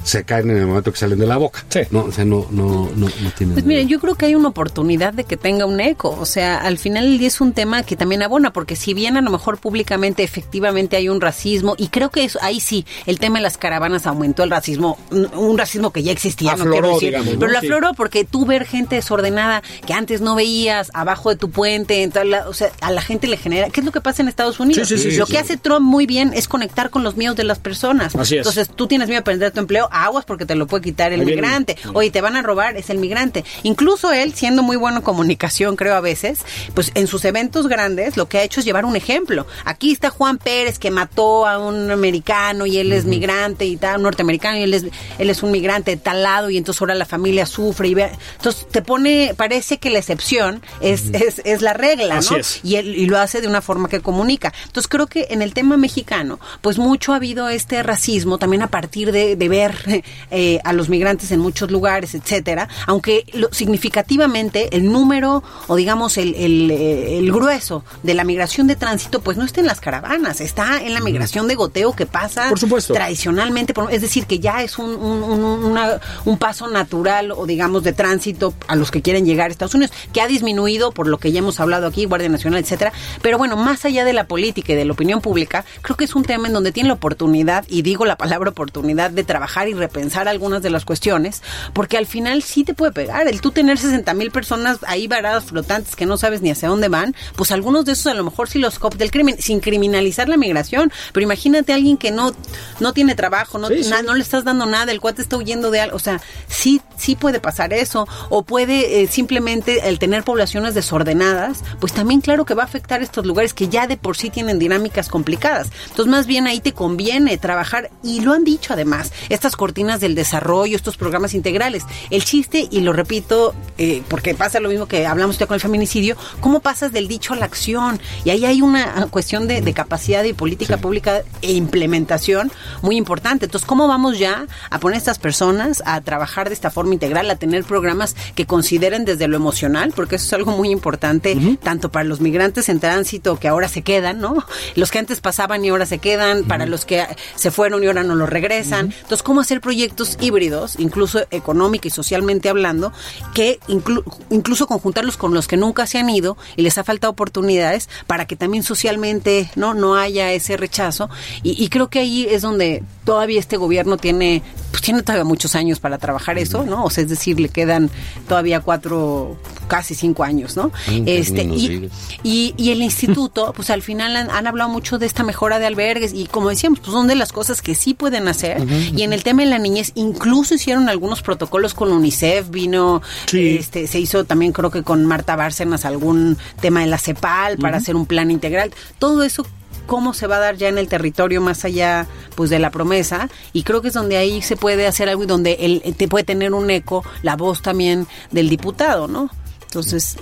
[0.05, 1.65] se caen en el momento que salen de la boca.
[1.69, 1.81] Sí.
[1.91, 3.55] No, o sea, no, no, no, no tienen.
[3.55, 6.15] Pues miren, yo creo que hay una oportunidad de que tenga un eco.
[6.19, 9.17] O sea, al final el día es un tema que también abona, porque si bien
[9.17, 13.19] a lo mejor públicamente efectivamente hay un racismo, y creo que eso, ahí sí, el
[13.19, 17.09] tema de las caravanas aumentó el racismo, un, racismo que ya existía, no quiero decir,
[17.09, 17.39] digamos, ¿no?
[17.39, 17.65] pero lo Sí.
[17.65, 22.11] afloró porque tú ver gente desordenada que antes no veías abajo de tu puente, en
[22.11, 24.27] tal la- o sea, a la gente le genera, ¿qué es lo que pasa en
[24.27, 24.87] Estados Unidos?
[24.87, 25.43] Sí, sí, sí, lo sí, que sí.
[25.43, 28.15] hace Trump muy bien es conectar con los miedos de las personas.
[28.15, 28.39] Así es.
[28.39, 31.25] Entonces, tú tienes miedo de perder tu empleo, aguas porque te lo puede quitar el
[31.25, 31.77] migrante.
[31.93, 33.43] Oye, te van a robar, es el migrante.
[33.63, 36.39] Incluso él, siendo muy bueno en comunicación, creo a veces,
[36.73, 39.47] pues en sus eventos grandes lo que ha hecho es llevar un ejemplo.
[39.63, 43.97] Aquí está Juan Pérez que mató a un americano y él es migrante y tal,
[43.97, 44.85] un norteamericano y él es,
[45.17, 48.11] él es un migrante de tal lado y entonces ahora la familia sufre y ve.
[48.35, 52.39] Entonces te pone, parece que la excepción es, es, es la regla, Así ¿no?
[52.39, 52.59] es.
[52.63, 54.53] y él y lo hace de una forma que comunica.
[54.65, 58.67] Entonces creo que en el tema mexicano, pues mucho ha habido este racismo también a
[58.67, 59.84] partir de, de ver
[60.31, 66.17] eh, a los migrantes en muchos lugares, etcétera, aunque lo- significativamente el número o digamos
[66.17, 69.79] el, el, eh, el grueso de la migración de tránsito pues no está en las
[69.79, 72.93] caravanas, está en la migración de goteo que pasa Por supuesto.
[72.93, 77.45] tradicionalmente, por- es decir, que ya es un, un, un- una- un paso natural o
[77.45, 81.07] digamos de tránsito a los que quieren llegar a Estados Unidos, que ha disminuido por
[81.07, 82.91] lo que ya hemos hablado aquí, Guardia Nacional, etcétera.
[83.21, 86.15] Pero bueno, más allá de la política y de la opinión pública, creo que es
[86.15, 89.73] un tema en donde tiene la oportunidad, y digo la palabra oportunidad, de trabajar y
[89.75, 91.41] repensar algunas de las cuestiones,
[91.73, 93.27] porque al final sí te puede pegar.
[93.27, 96.87] El tú tener 60 mil personas ahí varadas, flotantes, que no sabes ni hacia dónde
[96.89, 100.29] van, pues algunos de esos a lo mejor sí los cops del crimen, sin criminalizar
[100.29, 100.91] la migración.
[101.13, 102.31] Pero imagínate a alguien que no,
[102.79, 103.89] no tiene trabajo, no, Sí, sí.
[103.89, 105.95] na- no le estás dando nada, el cuate está huyendo de algo.
[105.95, 108.07] O sea, sí, sí puede pasar eso.
[108.29, 113.01] O puede eh, simplemente el tener poblaciones desordenadas, pues también claro que va a afectar
[113.01, 115.69] estos lugares que ya de por sí tienen dinámicas complicadas.
[115.89, 120.13] Entonces, más bien ahí te conviene trabajar, y lo han dicho además, estas cortinas del
[120.13, 121.85] desarrollo, estos programas integrales.
[122.11, 125.59] El chiste, y lo repito, eh, porque pasa lo mismo que hablamos ya con el
[125.59, 127.99] feminicidio, ¿cómo pasas del dicho a la acción?
[128.23, 132.51] Y ahí hay una cuestión de, de capacidad y política pública e implementación
[132.83, 133.45] muy importante.
[133.45, 137.27] Entonces, ¿cómo vamos ya a poner a estas personas a trabajar de esta forma integral,
[137.31, 139.93] a tener programas que consideren desde lo emocional?
[139.95, 143.81] Porque eso es algo muy importante, tanto para los migrantes en tránsito que ahora se
[143.81, 144.45] quedan, ¿no?
[144.75, 147.03] Los que antes pasaban y ahora se quedan, para los que
[147.33, 148.93] se fueron y ahora no los regresan.
[149.01, 152.91] Entonces, ¿cómo hacer proyectos híbridos, incluso económica y socialmente hablando,
[153.33, 157.11] que inclu- incluso conjuntarlos con los que nunca se han ido y les ha faltado
[157.11, 161.09] oportunidades para que también socialmente no no haya ese rechazo.
[161.43, 164.41] Y, y creo que ahí es donde todavía este gobierno tiene
[164.71, 167.89] pues tiene todavía muchos años para trabajar eso no o sea es decir le quedan
[168.27, 169.37] todavía cuatro
[169.67, 170.71] casi cinco años no
[171.05, 171.89] este y,
[172.23, 175.67] y, y el instituto, pues al final han, han hablado mucho de esta mejora de
[175.67, 178.65] albergues y como decíamos, pues son de las cosas que sí pueden hacer.
[178.95, 183.57] Y en el tema de la niñez, incluso hicieron algunos protocolos con UNICEF, vino, Sí.
[183.57, 187.77] este, se hizo también creo que con Marta Bárcenas algún tema de la CEPAL para
[187.77, 188.71] hacer un plan integral.
[188.99, 189.45] Todo eso
[189.85, 193.29] cómo se va a dar ya en el territorio más allá pues de la promesa
[193.53, 196.23] y creo que es donde ahí se puede hacer algo y donde el, te puede
[196.23, 199.29] tener un eco la voz también del diputado, ¿no?
[199.65, 200.17] Entonces,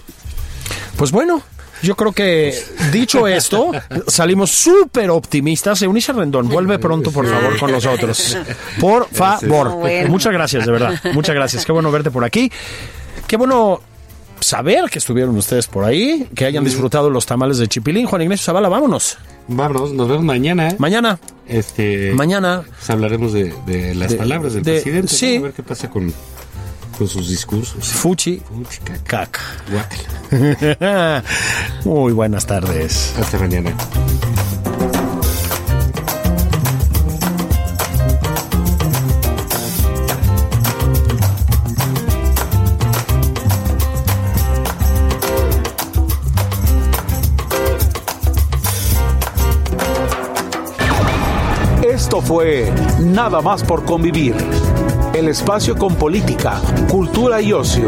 [0.98, 1.42] Pues bueno,
[1.84, 2.58] yo creo que
[2.92, 3.72] dicho esto,
[4.08, 5.82] salimos súper optimistas.
[5.84, 8.38] Eunice Rendón, vuelve pronto, por favor, con nosotros.
[8.80, 9.72] Por favor.
[9.76, 10.10] Bueno.
[10.10, 11.00] Muchas gracias, de verdad.
[11.14, 11.66] Muchas gracias.
[11.66, 12.52] Qué bueno verte por aquí.
[13.28, 13.82] Qué bueno
[14.40, 18.06] saber que estuvieron ustedes por ahí, que hayan disfrutado los tamales de Chipilín.
[18.08, 19.18] Juan Ignacio Zavala, vámonos.
[19.48, 20.70] Vámonos, nos vemos mañana.
[20.70, 20.76] ¿eh?
[20.80, 22.64] Mañana, Este, mañana.
[22.68, 25.14] pues hablaremos de, de las De- palabras del de- presidente.
[25.14, 25.36] sí.
[25.38, 26.14] A ver qué pasa con,
[26.98, 27.86] con sus discursos.
[27.86, 28.42] Fuchi.
[28.60, 29.42] Uchi, caca,
[30.30, 31.24] Caca.
[31.86, 33.14] Muy buenas tardes.
[33.20, 33.76] Hasta mañana.
[51.84, 54.36] Esto fue Nada más por convivir.
[55.14, 56.60] El espacio con política,
[56.90, 57.88] cultura y ocio,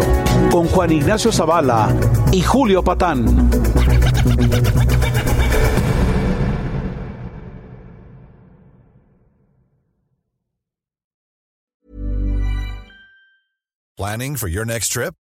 [0.51, 1.89] con Juan Ignacio Zavala
[2.31, 3.49] y Julio Patán.
[13.97, 15.15] Planning for your next trip?